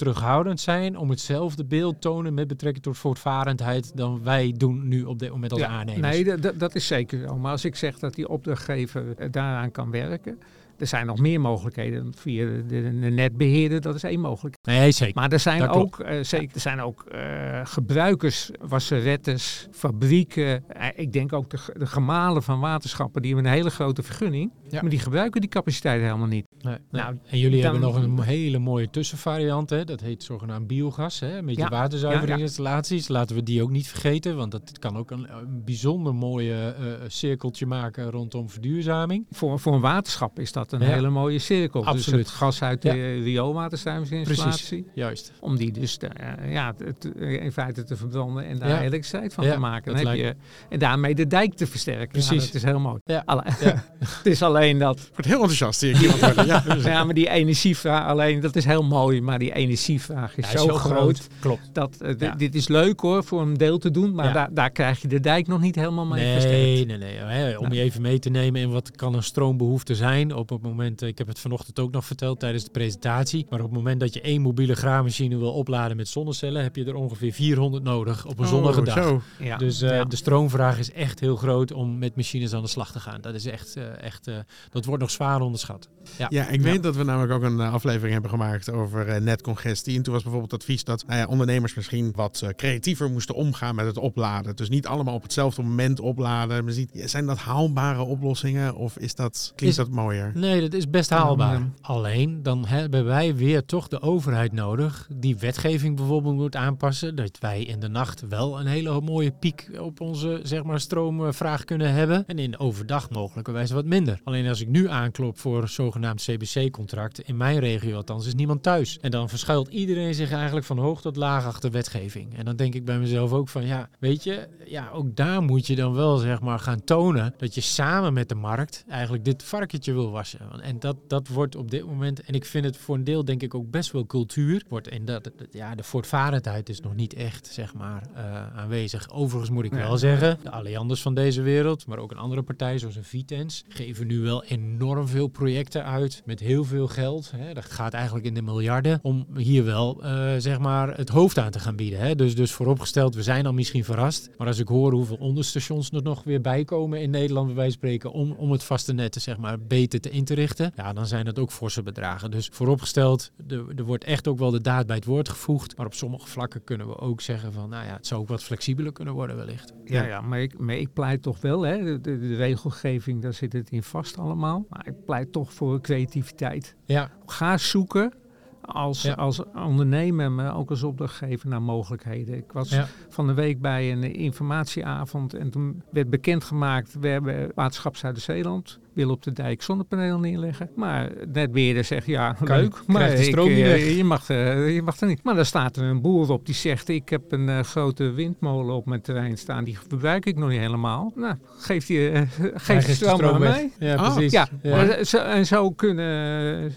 [0.55, 5.19] terughoudend zijn om hetzelfde beeld tonen met betrekking tot voortvarendheid dan wij doen nu op
[5.19, 6.17] dit moment als aannemers.
[6.17, 7.37] nee, dat is zeker zo.
[7.37, 10.39] Maar als ik zeg dat die opdrachtgever eh, daaraan kan werken,
[10.79, 14.79] er zijn nog meer mogelijkheden via de, de, de netbeheerder, dat is één mogelijkheid.
[14.79, 15.15] Nee, zeker.
[15.21, 20.63] Maar er zijn Dat ook, eh, zeker, er zijn ook eh, gebruikers, wasserettes, fabrieken.
[20.69, 24.03] eh, ik denk ook de, ge- de gemalen van waterschappen, die hebben een hele grote
[24.03, 24.51] vergunning.
[24.69, 24.81] Ja.
[24.81, 26.45] Maar die gebruiken die capaciteit helemaal niet.
[26.59, 27.01] Nee, nee.
[27.01, 29.83] Nou, en jullie dan- hebben nog een hele mooie tussenvariant, hè?
[29.83, 31.41] dat heet zogenaamd biogas, hè?
[31.41, 33.07] met je Ja, waterzuiveringsinstallaties.
[33.07, 36.75] Laten we die ook niet vergeten, want dat kan ook een, een bijzonder mooie
[37.07, 39.25] cirkeltje maken rondom verduurzaming.
[39.31, 40.85] Voor, voor een waterschap is dat een Ja.
[40.87, 41.79] hele mooie cirkel.
[41.81, 42.19] Dus Absoluut.
[42.25, 42.93] het gas uit Ja.
[42.93, 44.85] de rioolwaterzuiveringsinstallatie.
[44.93, 45.31] Juist.
[45.39, 48.79] Om die dus te, eh, ja, het, eh, in feite te verbranden en daar Ja.
[48.81, 49.95] elektriciteit van Ja, te maken.
[49.95, 50.35] Dan heb je,
[50.69, 51.99] en daarmee de dijk te versterken.
[52.21, 52.45] Ja, Precies.
[52.45, 52.99] dat is heel mooi.
[53.05, 53.21] Ja.
[53.25, 53.83] Alle- Ja.
[54.17, 56.45] het is alleen dat Ik word heel enthousiast zie ik iemand worden.
[56.45, 56.63] Ja.
[56.89, 60.67] Ja, maar die energievraag alleen, dat is heel mooi, maar die energievraag is, Ja, zo,
[60.73, 61.27] groot.
[61.39, 61.69] Klopt.
[61.73, 64.31] Dat, eh, dit is leuk hoor, voor een deel te doen, maar Ja.
[64.33, 66.87] daar, daar krijg je de dijk nog niet helemaal mee Nee, versterkt.
[66.87, 67.17] nee, nee.
[67.17, 67.75] Hè, om Nou.
[67.75, 70.33] je even mee te nemen in wat kan een stroombehoefte zijn.
[70.35, 73.45] Op het moment, eh, ik heb het vanochtend ook nog verteld tijdens de presentatie.
[73.49, 76.85] Maar op het moment dat je één mobiele graammachine wil opladen met zonnecellen, heb je
[76.85, 79.03] er ongeveer 400 nodig op een zonnige Oh, dag.
[79.03, 79.21] Zo.
[79.39, 79.57] Ja.
[79.57, 80.03] Dus eh, Ja.
[80.05, 83.21] de stroomvraag is echt heel groot om met machines aan de slag te gaan.
[83.21, 84.35] Dat is echt, eh, echt eh,
[84.69, 85.89] dat wordt nog zwaar onderschat.
[86.17, 89.95] Ja, Ja, ik weet dat we namelijk ook een aflevering hebben gemaakt over netcongestie.
[89.97, 93.85] En toen was bijvoorbeeld advies dat nou ja, ondernemers misschien wat creatiever moesten omgaan met
[93.85, 94.55] het opladen.
[94.55, 96.63] Dus niet allemaal op hetzelfde moment opladen.
[96.65, 100.31] Maar Zijn dat haalbare oplossingen of is dat, klinkt Is- dat mooier?
[100.35, 101.59] Nee, Nee, dat is best haalbaar.
[101.59, 101.69] Ja.
[101.81, 107.15] Alleen, dan hebben wij weer toch de overheid nodig die wetgeving bijvoorbeeld moet aanpassen.
[107.15, 111.65] Dat wij in de nacht wel een hele mooie piek op onze zeg maar, stroomvraag
[111.65, 112.23] kunnen hebben.
[112.27, 114.19] En in overdag mogelijkerwijs wat minder.
[114.23, 118.63] Alleen als ik nu aanklop voor een zogenaamd CBC-contract, in mijn regio althans, is niemand
[118.63, 118.99] thuis.
[118.99, 122.37] En dan verschuilt iedereen zich eigenlijk van hoog tot laag achter wetgeving.
[122.37, 125.67] En dan denk ik bij mezelf ook van, ja, weet je, ja, ook daar moet
[125.67, 129.43] je dan wel zeg maar gaan tonen dat je samen met de markt eigenlijk dit
[129.43, 130.28] varkentje wil wassen.
[130.61, 133.41] En dat, dat wordt op dit moment, en ik vind het voor een deel denk
[133.41, 137.47] ik ook best wel cultuur, wordt en dat, ja, de voortvarendheid is nog niet echt
[137.47, 139.11] zeg maar eh, aanwezig.
[139.11, 142.77] Overigens moet ik wel zeggen, de Allianders van deze wereld, maar ook een andere partij
[142.77, 147.31] zoals een Vitens, geven nu wel enorm veel projecten uit met heel veel geld.
[147.35, 147.53] Hè.
[147.53, 151.51] Dat gaat eigenlijk in de miljarden om hier wel eh, zeg maar het hoofd aan
[151.51, 151.99] te gaan bieden.
[151.99, 152.15] Hè.
[152.15, 154.29] Dus, dus vooropgesteld, we zijn al misschien verrast.
[154.37, 157.87] Maar als ik hoor hoeveel onderstations er nog weer bijkomen in Nederland, bij wijze van
[157.87, 161.05] spreken, om, om het vaste net zeg maar, beter te in te richten, ja, dan
[161.05, 162.31] zijn dat ook forse bedragen.
[162.31, 165.77] Dus vooropgesteld, er, er wordt echt ook wel de daad bij het woord gevoegd.
[165.77, 168.43] Maar op sommige vlakken kunnen we ook zeggen van, nou ja, het zou ook wat
[168.43, 169.73] flexibeler kunnen worden wellicht.
[169.85, 173.33] Ja, ja maar, ik, maar ik pleit toch wel, hè, de, de, de regelgeving, daar
[173.33, 174.65] zit het in vast allemaal.
[174.69, 176.75] Maar ik pleit toch voor creativiteit.
[176.85, 178.13] Ja, Ga zoeken
[178.61, 179.13] als, Ja.
[179.13, 182.35] als ondernemer, maar ook als opdrachtgever naar mogelijkheden.
[182.35, 182.87] Ik was Ja.
[183.09, 189.09] van de week bij een informatieavond en toen werd bekendgemaakt, we hebben Waterschap Zuider-Zeeland, wil
[189.09, 190.69] op de dijk zonnepanelen neerleggen.
[190.75, 194.29] Maar net weer zegt, ja, Kan leuk, niet, maar ik, stroom niet eh, je, mag,
[194.29, 195.23] eh, je mag er niet.
[195.23, 198.75] Maar dan staat er een boer op die zegt, ik heb een eh, grote windmolen
[198.75, 201.11] op mijn terrein staan, die gebruik ik nog niet helemaal.
[201.15, 202.11] Nou, geeft die,
[202.53, 203.71] geeft de stroom aan mij.
[203.79, 204.31] Ja, Ah, precies.
[204.61, 206.07] Ja, zo, en zo, kunnen,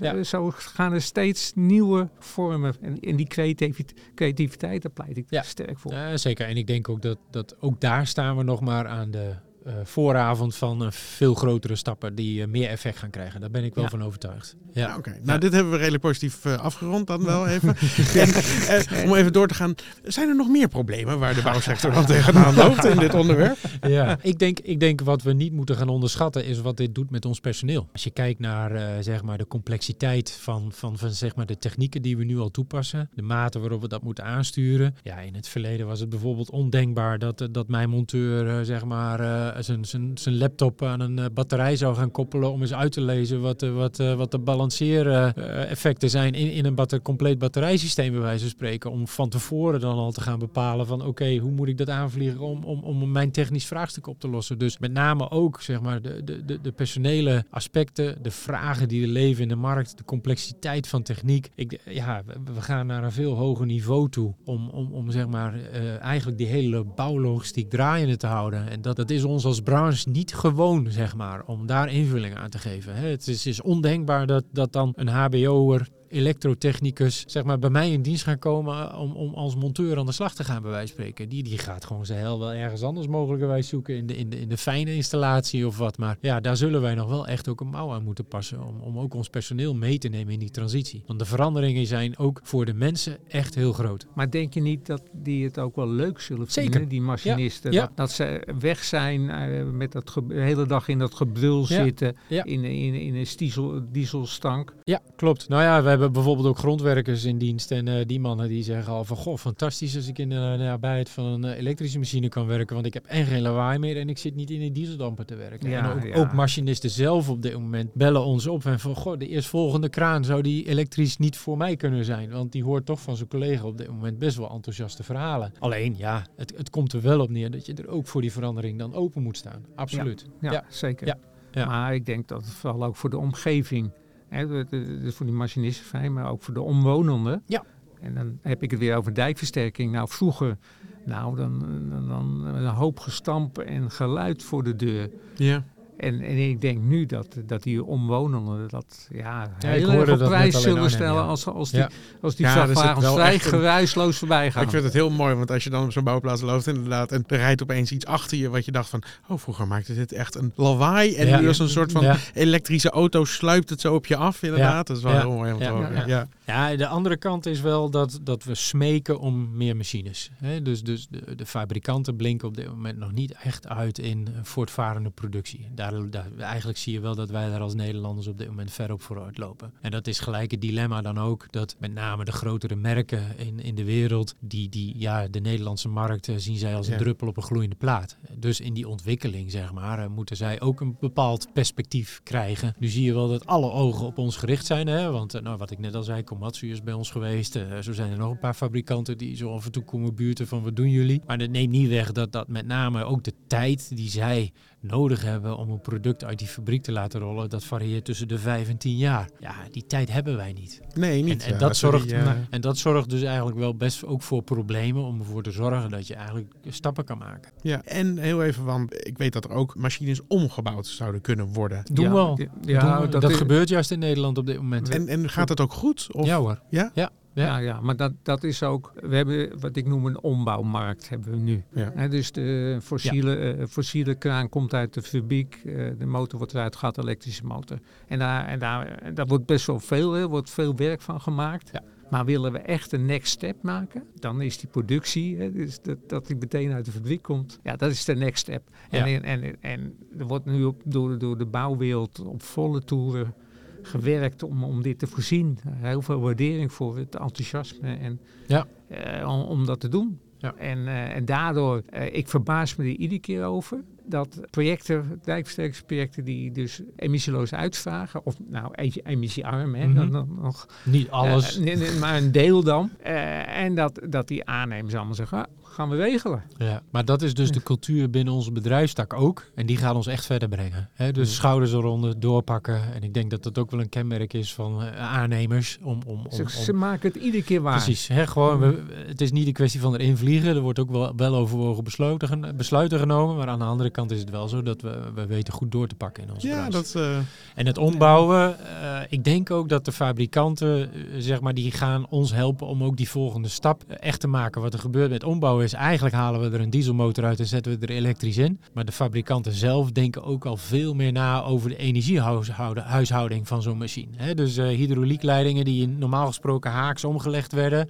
[0.00, 0.22] Ja.
[0.22, 2.74] zo gaan er steeds nieuwe vormen.
[2.80, 5.42] En, en die creativiteit, creativiteit, daar pleit ik Ja.
[5.42, 5.92] sterk voor.
[5.92, 6.46] Ja, zeker.
[6.46, 9.74] En ik denk ook dat, dat ook daar staan we nog maar aan de eh,
[9.84, 13.40] vooravond van eh, veel grotere stappen die eh, meer effect gaan krijgen.
[13.40, 13.90] Daar ben ik wel Ja.
[13.90, 14.56] van overtuigd.
[14.72, 15.18] Ja, Ja, oké.
[15.22, 17.76] Nou, dit hebben we redelijk positief eh, afgerond dan wel even.
[18.22, 22.06] en, om even door te gaan, zijn er nog meer problemen waar de bouwsector dan
[22.06, 23.58] tegenaan loopt in dit onderwerp?
[23.88, 24.18] ja.
[24.22, 27.24] Ik, denk, ik denk wat we niet moeten gaan onderschatten is wat dit doet met
[27.24, 27.88] ons personeel.
[27.92, 31.58] Als je kijkt naar eh, zeg maar de complexiteit van, van, van zeg maar de
[31.58, 34.94] technieken die we nu al toepassen, de mate waarop we dat moeten aansturen.
[35.02, 39.51] Ja, in het verleden was het bijvoorbeeld ondenkbaar dat, dat mijn monteur zeg maar eh,
[39.58, 39.84] zijn,
[40.14, 43.62] zijn, laptop aan een eh, batterij zou gaan koppelen om eens uit te lezen wat,
[43.62, 48.40] eh, wat, eh, wat de balanceereffecten zijn in, in een batter, compleet batterijsysteem bij wijze
[48.40, 48.90] van spreken.
[48.90, 52.40] Om van tevoren dan al te gaan bepalen van oké, hoe moet ik dat aanvliegen
[52.40, 54.58] om, om, om mijn technisch vraagstuk op te lossen.
[54.58, 59.08] Dus met name ook zeg maar de, de, de, personele aspecten, de vragen die er
[59.08, 61.50] leven in de markt, de complexiteit van techniek.
[61.54, 62.22] Ik, ja,
[62.54, 66.38] we, gaan naar een veel hoger niveau toe om, om, om zeg maar eh, eigenlijk
[66.38, 68.68] die hele bouwlogistiek draaiende te houden.
[68.68, 72.50] En dat, dat is ons als branche niet gewoon, zeg maar, om daar invulling aan
[72.50, 72.94] te geven.
[72.94, 78.02] Het is, is ondenkbaar dat, dat dan een HBO'er elektrotechnicus zeg maar, bij mij in
[78.02, 81.02] dienst gaan komen om, om als monteur aan de slag te gaan, bij wijze van
[81.02, 81.28] spreken.
[81.28, 84.40] Die, die gaat gewoon zijn hel wel ergens anders mogelijkerwijs zoeken in de, in, de,
[84.40, 85.98] in de fijne installatie of wat.
[85.98, 88.80] Maar ja, daar zullen wij nog wel echt ook een mouw aan moeten passen om,
[88.80, 91.02] om ook ons personeel mee te nemen in die transitie.
[91.06, 94.06] Want de veranderingen zijn ook voor de mensen echt heel groot.
[94.14, 96.70] Maar denk je niet dat die het ook wel leuk zullen Zeker.
[96.70, 97.72] vinden, die machinisten?
[97.72, 97.80] Ja.
[97.86, 101.66] Dat, dat ze weg zijn eh, met dat de hele dag in dat gebrul Ja.
[101.84, 102.44] zitten, Ja.
[102.44, 104.74] in, in, in een diesel, dieselstank.
[104.84, 105.48] Ja, klopt.
[105.48, 107.70] Nou ja, we hebben bijvoorbeeld ook grondwerkers in dienst.
[107.70, 111.08] En eh, die mannen die zeggen al van, goh, fantastisch als ik in de nabijheid
[111.08, 112.74] van een eh, elektrische machine kan werken.
[112.74, 115.34] Want ik heb en geen lawaai meer en ik zit niet in een dieseldamper te
[115.34, 115.70] werken.
[115.70, 116.14] Ja, en ook, ja.
[116.14, 118.64] ook machinisten zelf op dit moment bellen ons op.
[118.64, 122.30] En van, goh, de eerstvolgende kraan zou die elektrisch niet voor mij kunnen zijn.
[122.30, 125.52] Want die hoort toch van zijn collega op dit moment best wel enthousiaste verhalen.
[125.58, 128.32] Alleen, ja, het, het komt er wel op neer dat je er ook voor die
[128.32, 129.64] verandering dan open moet staan.
[129.74, 130.26] Absoluut.
[130.40, 130.64] Ja, Ja.
[130.68, 131.06] zeker.
[131.06, 131.18] Ja.
[131.50, 131.66] Ja.
[131.66, 133.90] Maar ik denk dat het vooral ook voor de omgeving,
[134.32, 134.66] hè, de-
[135.02, 137.42] de- voor die machinisten fijn, maar ook voor de omwonenden.
[137.46, 137.64] Ja.
[138.00, 139.92] En dan heb ik het weer over dijkversterking.
[139.92, 140.56] Nou, vroeger,
[141.04, 141.58] nou, dan,
[141.90, 145.10] dan, dan een hoop gestamp en geluid voor de deur.
[145.36, 145.64] Ja.
[146.02, 150.62] En, en ik denk nu dat, dat die omwonenden dat ja, heel erg op prijs
[150.62, 151.28] zullen stellen ja.
[151.28, 151.88] als, als die, Ja.
[152.20, 154.62] als die vrachtwagens vrij geruisloos voorbij gaan.
[154.62, 157.24] Ik vind het heel mooi, want als je dan op zo'n bouwplaats loopt inderdaad en
[157.26, 160.34] er rijdt opeens iets achter je wat je dacht van, oh vroeger maakte dit echt
[160.34, 161.40] een lawaai en Ja.
[161.40, 162.16] nu als een soort van Ja.
[162.34, 164.86] elektrische auto sluipt het zo op je af inderdaad.
[164.86, 165.20] Dat is wel Ja.
[165.20, 165.70] heel mooi om te Ja.
[165.70, 165.94] horen.
[165.94, 166.06] Ja.
[166.06, 166.28] Ja.
[166.46, 170.30] Ja, de andere kant is wel dat, dat we smeken om meer machines.
[170.34, 170.62] Hè?
[170.62, 175.10] Dus, dus de, de fabrikanten blinken op dit moment nog niet echt uit in voortvarende
[175.10, 175.68] productie.
[175.74, 178.72] Daar daar, daar- eigenlijk zie je wel dat wij daar als Nederlanders op dit moment
[178.72, 179.72] ver op vooruit lopen.
[179.80, 183.60] En dat is gelijk het dilemma dan ook, dat met name de grotere merken in,
[183.60, 186.98] in de wereld, die, die ja, de Nederlandse markt zien zij als een Ja.
[186.98, 188.16] druppel op een gloeiende plaat.
[188.36, 192.74] Dus in die ontwikkeling, zeg maar, eh, moeten zij ook een bepaald perspectief krijgen.
[192.78, 195.10] Nu zie je wel dat alle ogen op ons gericht zijn, hè?
[195.10, 197.56] want eh, nou, wat ik net al zei, Komatsu is bij ons geweest.
[197.56, 200.46] eh, zo zijn er nog een paar fabrikanten die zo af en toe komen buurten
[200.46, 201.20] van wat doen jullie.
[201.26, 205.22] Maar dat neemt niet weg dat, dat met name ook de tijd die zij nodig
[205.22, 208.68] hebben om een product uit die fabriek te laten rollen, dat varieert tussen de vijf
[208.68, 209.28] en tien jaar.
[209.38, 210.80] Ja, die tijd hebben wij niet.
[210.94, 211.42] Nee, niet.
[211.42, 214.22] En, en ja, dat sorry, zorgt, eh, en dat zorgt dus eigenlijk wel best ook
[214.22, 217.52] voor problemen om ervoor te zorgen dat je eigenlijk stappen kan maken.
[217.62, 217.82] ja.
[217.84, 221.84] En heel even, want ik weet dat er ook machines omgebouwd zouden kunnen worden.
[221.92, 222.38] Doen Ja, wel.
[222.60, 224.88] Ja, dat, gebeurt juist in Nederland op dit moment.
[224.88, 226.08] En, en gaat het ook goed?
[226.12, 226.60] Of, ja hoor.
[226.68, 226.90] Ja?
[226.94, 227.10] Ja.
[227.34, 228.92] Ja, ja, maar dat, dat is ook.
[229.00, 231.62] We hebben wat ik noem een ombouwmarkt hebben we nu.
[231.72, 232.08] Ja.
[232.08, 236.76] Dus de fossiele, eh, fossiele kraan komt uit de fabriek, eh, de motor wordt eruit
[236.76, 237.78] gehaald, elektrische motor.
[238.06, 241.20] En daar, en daar, en daar wordt best wel veel, er wordt veel werk van
[241.20, 241.70] gemaakt.
[241.72, 241.82] Ja.
[242.10, 245.98] Maar willen we echt een next step maken, dan is die productie, hè, dus dat,
[246.06, 248.62] dat die meteen uit de fabriek komt, ja, dat is de next step.
[248.90, 253.34] En, en, en, en er wordt nu op, door, door de bouwwereld op volle toeren
[253.82, 255.58] gewerkt om, om dit te voorzien.
[255.68, 258.66] Heel veel waardering voor het enthousiasme en Ja.
[258.88, 260.18] eh, om, om dat te doen.
[260.38, 260.54] Ja.
[260.54, 266.24] En, eh, en daardoor, eh, ik verbaas me er iedere keer over dat projecten, dijkversterkingsprojecten
[266.24, 269.94] die dus emissieloos uitvragen, of nou emissiearm, hè, Mhm.
[269.96, 271.60] dan, dan nog Niet alles.
[271.60, 272.90] eh, maar een deel dan.
[273.02, 276.42] Eh, en dat, dat die aannemers allemaal zeggen, gaan we regelen.
[276.58, 279.44] Ja, maar dat is dus de cultuur binnen onze bedrijfstak ook.
[279.54, 280.88] En die gaat ons echt verder brengen.
[280.92, 281.12] Hè?
[281.12, 282.80] Dus schouders eronder, doorpakken.
[282.94, 285.78] En ik denk dat dat ook wel een kenmerk is van eh, aannemers.
[285.82, 287.76] Om, om, om, Ze, om- ze maken het iedere keer waar.
[287.82, 290.54] Precies, hè, gewoon, we- het is niet een kwestie van erin vliegen.
[290.54, 293.36] Er wordt ook wel, wel overwogen besloten, gen- besluiten genomen.
[293.36, 295.86] Maar aan de andere kant is het wel zo dat we, we weten goed door
[295.86, 296.92] te pakken in onze Ja, dat...
[296.96, 297.16] eh,
[297.54, 302.32] En het ombouwen, eh, ik denk ook dat de fabrikanten, zeg maar, die gaan ons
[302.32, 304.60] helpen om ook die volgende stap echt te maken.
[304.62, 307.78] Wat er gebeurt met ombouwen is, eigenlijk halen we er een dieselmotor uit en zetten
[307.78, 308.60] we er elektrisch in.
[308.72, 313.78] Maar de fabrikanten zelf denken ook al veel meer na over de energiehuishouding van zo'n
[313.78, 314.34] machine.
[314.34, 317.88] Dus eh, hydrauliekleidingen die normaal gesproken haaks omgelegd werden,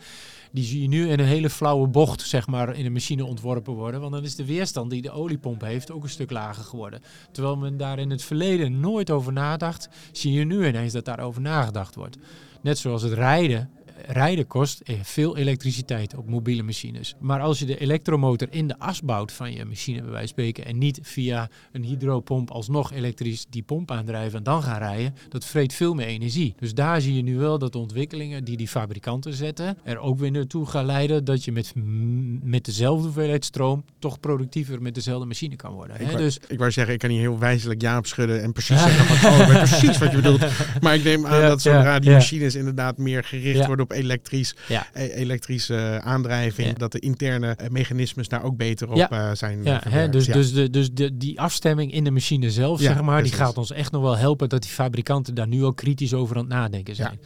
[0.52, 3.72] die zie je nu in een hele flauwe bocht, zeg maar, in een machine ontworpen
[3.72, 4.00] worden.
[4.00, 7.00] Want dan is de weerstand die de oliepomp heeft ook een stuk lager geworden.
[7.30, 11.40] Terwijl men daar in het verleden nooit over nadacht, zie je nu ineens dat daarover
[11.40, 12.18] nagedacht wordt.
[12.60, 13.70] Net zoals het rijden.
[14.06, 17.14] Rijden kost eh, veel elektriciteit op mobiele machines.
[17.20, 20.28] Maar als je de elektromotor in de as bouwt van je machine, bij wijze van
[20.28, 25.14] spreken, en niet via een hydropomp alsnog elektrisch die pomp aandrijven en dan gaan rijden,
[25.28, 26.54] dat vreet veel meer energie.
[26.58, 30.18] Dus daar zie je nu wel dat de ontwikkelingen die die fabrikanten zetten, er ook
[30.18, 34.94] weer naartoe gaan leiden dat je met, m- met dezelfde hoeveelheid stroom toch productiever met
[34.94, 35.96] dezelfde machine kan worden.
[36.00, 36.12] ik, Hè?
[36.12, 38.80] wou, Dus ik wou zeggen, ik kan niet heel wijzelijk ja op schudden en precies
[38.86, 40.40] zeggen van, oh, ik weet precies wat je bedoelt.
[40.80, 43.91] Maar ik neem aan Ja, dat zodra ja, die machines inderdaad meer gericht worden op
[43.92, 46.74] elektrisch, ja, eh, elektrische eh, aandrijving, Ja.
[46.74, 49.10] dat de interne eh, mechanismes daar ook beter op Ja.
[49.10, 50.12] eh, zijn eh, Ja, hè, verwerkt.
[50.12, 53.58] dus, dus, de, dus de, die afstemming in de machine zelf, zeg maar, die gaat
[53.58, 56.52] ons echt nog wel helpen dat die fabrikanten daar nu ook kritisch over aan het
[56.52, 57.20] nadenken zijn.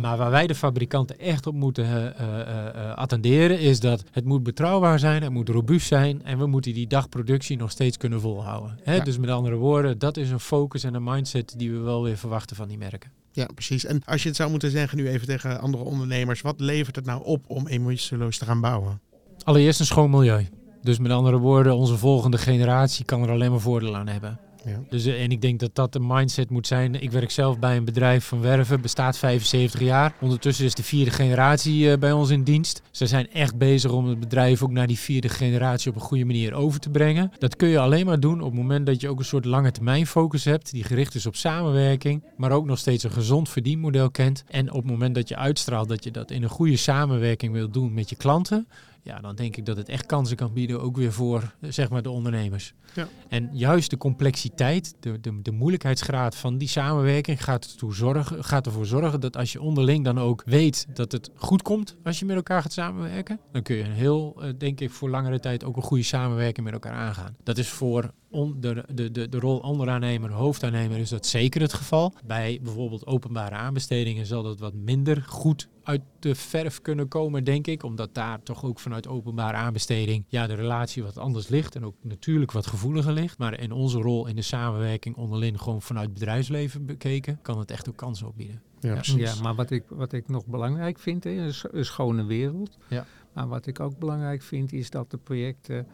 [0.00, 4.04] Maar waar wij de fabrikanten echt op moeten eh, eh, eh, eh, attenderen, is dat
[4.10, 7.96] het moet betrouwbaar zijn, het moet robuust zijn en we moeten die dagproductie nog steeds
[7.96, 8.78] kunnen volhouden.
[8.82, 9.00] Hè?
[9.00, 12.16] Dus met andere woorden, dat is een focus en een mindset die we wel weer
[12.16, 13.10] verwachten van die merken.
[13.32, 13.84] Ja, precies.
[13.84, 17.04] En als je het zou moeten zeggen nu even tegen andere ondernemers, wat levert het
[17.04, 19.00] nou op om emissieloos te gaan bouwen?
[19.44, 20.48] Allereerst een schoon milieu.
[20.82, 24.40] Dus met andere woorden, onze volgende generatie kan er alleen maar voordeel aan hebben.
[24.64, 24.80] Ja.
[24.88, 27.02] Dus, eh, en ik denk dat dat de mindset moet zijn.
[27.02, 30.14] Ik werk zelf bij een bedrijf van Werven, bestaat 75 jaar.
[30.20, 32.82] Ondertussen is de vierde generatie eh, bij ons in dienst.
[32.90, 36.24] Ze zijn echt bezig om het bedrijf ook naar die vierde generatie op een goede
[36.24, 37.32] manier over te brengen.
[37.38, 39.70] Dat kun je alleen maar doen op het moment dat je ook een soort lange
[39.70, 44.10] termijn focus hebt, die gericht is op samenwerking, maar ook nog steeds een gezond verdienmodel
[44.10, 44.44] kent.
[44.48, 47.72] En op het moment dat je uitstraalt dat je dat in een goede samenwerking wilt
[47.72, 48.66] doen met je klanten,
[49.02, 51.90] ja, dan denk ik dat het echt kansen kan bieden, ook weer voor eh, zeg
[51.90, 52.74] maar de ondernemers.
[52.94, 53.08] Ja.
[53.28, 58.66] En juist de complexiteit, de, de, de moeilijkheidsgraad van die samenwerking gaat, ertoe zorgen, gaat
[58.66, 62.24] ervoor zorgen dat als je onderling dan ook weet dat het goed komt als je
[62.24, 65.64] met elkaar gaat samenwerken, dan kun je een heel, eh, denk ik, voor langere tijd
[65.64, 67.36] ook een goede samenwerking met elkaar aangaan.
[67.42, 72.14] Dat is voor de, de, de, de rol onderaannemer, hoofdaannemer is dat zeker het geval.
[72.26, 77.66] Bij bijvoorbeeld openbare aanbestedingen zal dat wat minder goed uit de verf kunnen komen, denk
[77.66, 77.82] ik.
[77.82, 81.74] Omdat daar toch ook vanuit openbare aanbesteding ja, de relatie wat anders ligt.
[81.74, 83.38] En ook natuurlijk wat gevoeliger ligt.
[83.38, 87.70] Maar in onze rol in de samenwerking onderling gewoon vanuit het bedrijfsleven bekeken, kan het
[87.70, 88.62] echt ook kansen opbieden.
[88.80, 88.94] Ja, Ja.
[88.94, 89.34] precies.
[89.34, 92.78] Ja, maar wat ik, wat ik nog belangrijk vind, hè, is een schone wereld.
[92.88, 93.06] Ja.
[93.32, 95.86] Maar wat ik ook belangrijk vind, is dat de projecten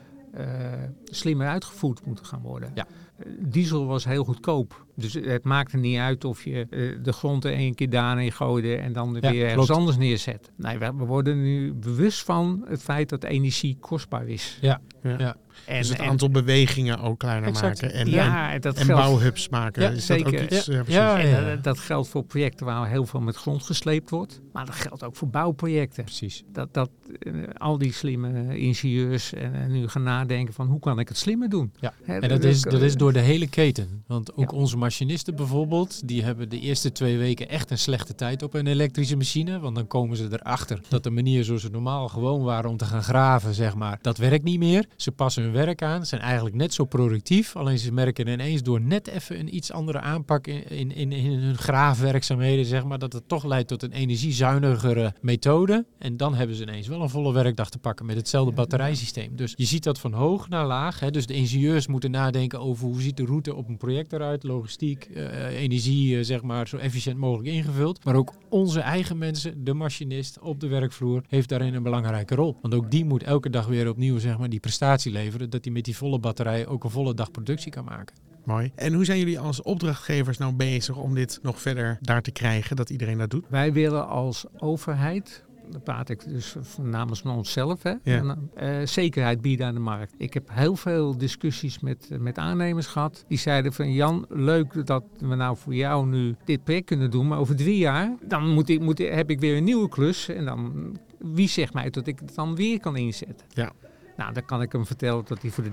[1.05, 2.71] slimmer uitgevoerd moeten gaan worden.
[2.75, 2.87] Ja.
[3.17, 4.87] Eh, Diesel was heel goedkoop.
[5.01, 8.77] Dus het maakte niet uit of je eh, de grond er één keer daarin gooide
[8.77, 9.81] en dan er Ja, weer ergens klopt.
[9.81, 10.51] anders neerzet.
[10.57, 14.59] Nee, we, we worden nu bewust van het feit dat energie kostbaar is.
[14.61, 15.15] Ja, Ja.
[15.19, 15.37] ja.
[15.67, 17.83] En, dus het en- aantal bewegingen ook kleiner Exact.
[17.83, 17.97] maken.
[17.99, 19.03] En, ja, dat en geldt.
[19.03, 19.83] bouwhubs maken.
[19.83, 20.27] Ja, is dat zeker.
[20.43, 20.69] ook iets?
[20.69, 20.95] eh, precies.
[20.95, 21.41] Ja, En ja.
[21.49, 24.41] dat, dat geldt voor projecten waar heel veel met grond gesleept wordt.
[24.53, 26.05] Maar dat geldt ook voor bouwprojecten.
[26.05, 26.45] precies.
[26.53, 31.09] Dat, dat eh, al die slimme ingenieurs en, nu gaan nadenken van hoe kan ik
[31.09, 31.73] het slimmer doen.
[31.81, 31.95] Ja.
[32.05, 34.03] En dat is, dat is door de hele keten.
[34.07, 34.57] Want ook Ja.
[34.57, 38.67] onze machinisten bijvoorbeeld, die hebben de eerste twee weken echt een slechte tijd op een
[38.67, 39.59] elektrische machine.
[39.59, 42.85] Want dan komen ze erachter dat de manier zoals ze normaal gewoon waren om te
[42.85, 44.87] gaan graven, zeg maar, dat werkt niet meer.
[44.97, 47.57] Ze passen hun werk aan, zijn eigenlijk net zo productief.
[47.57, 51.39] Alleen ze merken ineens door net even een iets andere aanpak in, in, in, in
[51.39, 55.87] hun graafwerkzaamheden, zeg maar, dat het toch leidt tot een energiezuinigere methode.
[55.99, 59.37] En dan hebben ze ineens wel een volle werkdag te pakken met hetzelfde batterijsysteem.
[59.37, 61.01] Dus je ziet dat van hoog naar laag.
[61.01, 61.11] Hè.
[61.11, 64.77] Dus de ingenieurs moeten nadenken over hoe ziet de route op een project eruit, logistiek,
[64.83, 68.05] eh, energie, eh, zeg maar, zo efficiënt mogelijk ingevuld.
[68.05, 72.57] Maar ook onze eigen mensen, de machinist op de werkvloer, heeft daarin een belangrijke rol.
[72.63, 75.73] Want ook die moet elke dag weer opnieuw, zeg maar, die prestatie leveren, dat hij
[75.73, 78.17] met die volle batterij ook een volle dag productie kan maken.
[78.45, 78.73] Mooi.
[78.75, 82.77] En hoe zijn jullie als opdrachtgevers nou bezig om dit nog verder daar te krijgen,
[82.77, 83.45] dat iedereen dat doet?
[83.49, 88.37] Wij willen als overheid, daar praat ik dus van namens onszelf, hè, Ja.
[88.55, 90.15] eh, zekerheid bieden aan de markt.
[90.19, 93.25] Ik heb heel veel discussies met, met aannemers gehad.
[93.29, 97.29] Die zeiden van Jan, leuk dat we nou voor jou nu dit project kunnen doen,
[97.29, 100.29] maar over drie jaar dan moet ik, moet, ik- heb ik weer een nieuwe klus.
[100.29, 100.73] En dan,
[101.19, 103.47] wie zegt mij dat ik het dan weer kan inzetten?
[103.49, 103.73] Ja.
[104.17, 105.71] Nou, dan kan ik hem vertellen dat hij voor de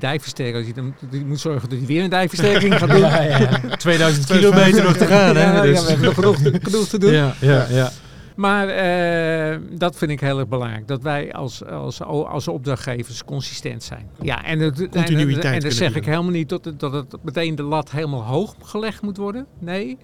[0.65, 2.99] hij dan, hij moet zorgen dat hij weer een dijkversterking gaat doen.
[2.99, 3.59] Ja, ja.
[3.77, 5.43] 2000 kilometer nog te gaan, hè?
[5.55, 7.11] Ja, Dus- ja, we hebben nog genoeg, genoeg te doen.
[7.11, 7.91] Ja, ja, ja.
[8.35, 10.87] Maar eh, dat vind ik heel erg belangrijk.
[10.87, 14.09] Dat wij als, als, als opdrachtgevers consistent zijn.
[14.21, 17.15] Ja, en, het, en, Continuïteit en, dan zeg ik helemaal niet dat, het- dat het
[17.23, 19.45] meteen de lat helemaal hoog gelegd moet worden.
[19.59, 19.97] Nee,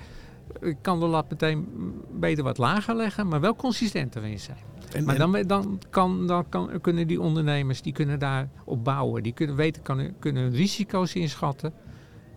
[0.61, 1.67] ik kan de lat meteen
[2.19, 4.57] beter wat lager leggen, maar wel consistent erin zijn.
[4.93, 9.23] En, Maar en- dan, dan, kan, dan kan, kunnen die ondernemers die kunnen daarop bouwen.
[9.23, 11.73] Die kunnen weten, kunnen, kunnen hun risico's inschatten.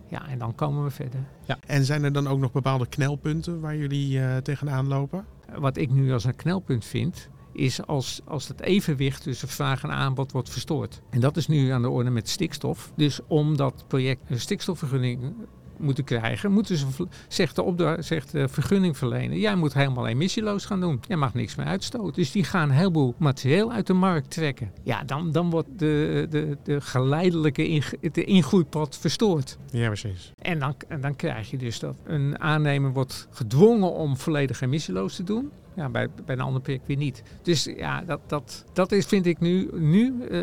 [0.07, 1.19] Ja, en dan komen we verder.
[1.67, 5.25] en zijn er dan ook nog bepaalde knelpunten waar jullie eh, tegenaan lopen?
[5.57, 9.91] Wat ik nu als een knelpunt vind, is als, als het evenwicht tussen vraag en
[9.91, 11.01] aanbod wordt verstoord.
[11.09, 12.91] En dat is nu aan de orde met stikstof.
[12.95, 15.33] Dus om dat project een stikstofvergunning
[15.79, 16.85] moeten krijgen, moeten ze,
[17.27, 20.99] zegt de, opdra- zegt de vergunningverlener, jij moet helemaal emissieloos gaan doen.
[21.07, 22.13] Jij mag niks meer uitstoten.
[22.13, 24.71] Dus die gaan een heleboel materieel uit de markt trekken.
[24.83, 29.57] Ja, dan, dan wordt de, de, de geleidelijke ing, de ingroeipad verstoord.
[29.71, 30.31] Ja, precies.
[30.41, 35.15] En dan, en dan krijg je dus dat een aannemer wordt gedwongen om volledig emissieloos
[35.15, 35.51] te doen.
[35.75, 37.23] Ja, bij, bij een ander project weer niet.
[37.41, 40.41] Dus ja, dat, dat, dat is, vind ik nu, nu eh,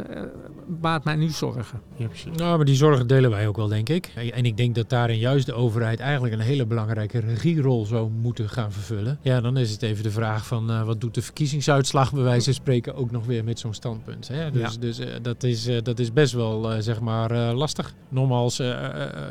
[0.69, 1.81] baat mij nu zorgen.
[1.97, 2.37] Ja, precies.
[2.37, 4.13] Nou, maar die zorgen delen wij ook wel, denk ik.
[4.35, 8.49] En ik denk dat daarin juist de overheid eigenlijk een hele belangrijke regierol zou moeten
[8.49, 9.19] gaan vervullen.
[9.23, 12.45] Ja, dan is het even de vraag van eh, wat doet de verkiezingsuitslag bij wijze
[12.45, 14.29] van spreken ook nog weer met zo'n standpunt.
[14.29, 14.51] Hè?
[14.51, 14.81] Dus, Ja.
[14.81, 17.95] dus eh, dat, is, dat is best wel, zeg maar, lastig.
[18.09, 18.61] Nogmaals,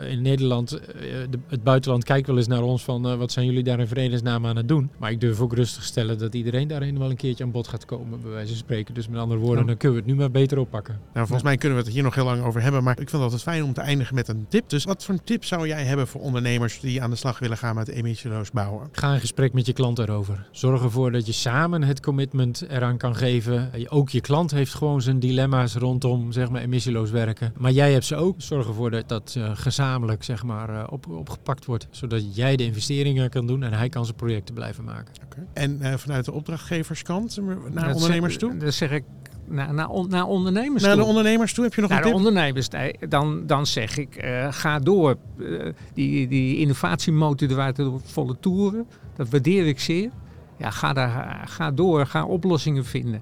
[0.09, 3.79] in Nederland, de- het buitenland kijkt wel eens naar ons van wat zijn jullie daar
[3.79, 4.89] in vredesnaam aan het doen.
[4.97, 7.85] Maar ik durf ook rustig stellen dat iedereen daarin wel een keertje aan bod gaat
[7.85, 8.93] komen, bij wijze van spreken.
[8.93, 9.65] Dus met andere woorden, Ja.
[9.65, 10.99] dan kunnen we het nu maar beter oppakken.
[11.13, 13.11] Nou, volgens mij kunnen we het hier nog heel lang over hebben, maar ik vind
[13.11, 14.69] het altijd fijn om te eindigen met een tip.
[14.69, 17.57] Dus wat voor een tip zou jij hebben voor ondernemers die aan de slag willen
[17.57, 18.87] gaan met emissieloos bouwen?
[18.91, 20.47] Ga in gesprek met je klant erover.
[20.51, 23.71] Zorg ervoor dat je samen het commitment eraan kan geven.
[23.89, 27.53] Ook je klant heeft gewoon zijn dilemma's rondom zeg maar, emissieloos werken.
[27.57, 28.35] Maar jij hebt ze ook.
[28.37, 31.87] Zorg ervoor dat dat eh, gezamenlijk zeg maar, eh, op, opgepakt wordt.
[31.89, 35.13] Zodat jij de investeringen kan doen en hij kan zijn projecten blijven maken.
[35.53, 37.37] En eh, vanuit de opdrachtgeverskant
[37.69, 38.57] naar Dat ondernemers zeg- toe?
[38.57, 39.03] Dat zeg ik
[39.47, 41.07] naar, naar, on- naar ondernemers Naar de toe.
[41.09, 42.25] ondernemers toe heb je nog Naar een de tip?
[42.25, 45.17] ondernemers, nee, dan, dan zeg ik, eh, ga door.
[45.39, 50.09] Eh, die, die innovatiemotor de volle toeren, dat waardeer ik zeer.
[50.57, 53.21] Ja, ga, daar, ga door, ga oplossingen vinden.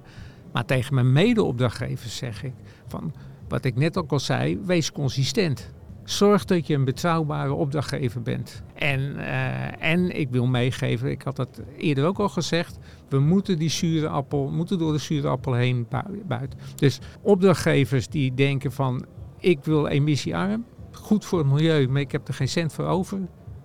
[0.52, 2.52] Maar tegen mijn mede-opdrachtgevers zeg ik,
[2.88, 3.12] van,
[3.48, 5.70] wat ik net ook al zei, wees consistent.
[6.10, 8.62] Zorg dat je een betrouwbare opdrachtgever bent.
[8.74, 13.58] En, eh, en ik wil meegeven, ik had dat eerder ook al gezegd, we moeten
[13.58, 16.58] die zure appel, moeten door de zure appel heen bui- buiten.
[16.74, 19.04] Dus opdrachtgevers die denken van,
[19.38, 23.18] ik wil emissiearm, goed voor het milieu, maar ik heb er geen cent voor over,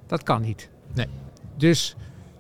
[0.08, 0.70] dat kan niet.
[0.94, 1.08] Nee.
[1.58, 1.96] Dus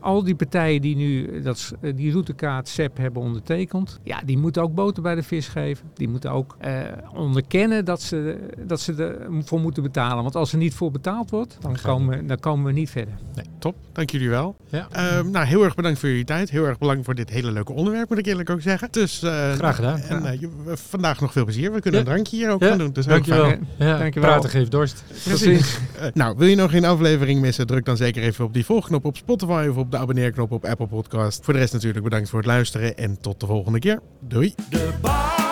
[0.06, 4.62] al die partijen die nu dat, eh, die routekaart SEP hebben ondertekend, ja, die moeten
[4.62, 5.86] ook boter bij de vis geven.
[5.94, 6.74] Die moeten ook eh,
[7.14, 10.24] onderkennen dat ze, dat ze ervoor moeten betalen.
[10.24, 13.14] Want als er niet voor betaald wordt, dan komen, we, dan komen we niet verder.
[13.36, 13.76] Nee, top.
[13.92, 14.56] Dank jullie wel.
[14.70, 14.88] Ja.
[14.92, 16.50] Ehm, nou, heel erg bedankt voor jullie tijd.
[16.50, 18.88] Heel erg bedankt voor dit hele leuke onderwerp, moet ik eerlijk ook zeggen.
[18.92, 20.00] Dus, eh, Graag gedaan.
[20.00, 21.72] En je- vandaag nog veel plezier.
[21.74, 22.06] We kunnen Ja.
[22.06, 22.92] een drankje hier ook Ja, gaan doen.
[22.92, 23.46] Dus ook Dankjewel.
[23.46, 23.68] fijn.
[23.78, 24.30] Ja, Dankjewel.
[24.30, 25.04] Praten geeft dorst.
[25.24, 25.80] Precies.
[26.14, 27.68] Nou, wil je nog geen aflevering missen?
[27.68, 30.88] Druk dan zeker even op die volgknop op Spotify of op de abonneerknop op Apple
[30.88, 31.44] Podcast.
[31.44, 34.00] Voor de rest natuurlijk bedankt voor het luisteren en tot de volgende keer.
[34.20, 34.54] Doei.
[34.70, 35.45] De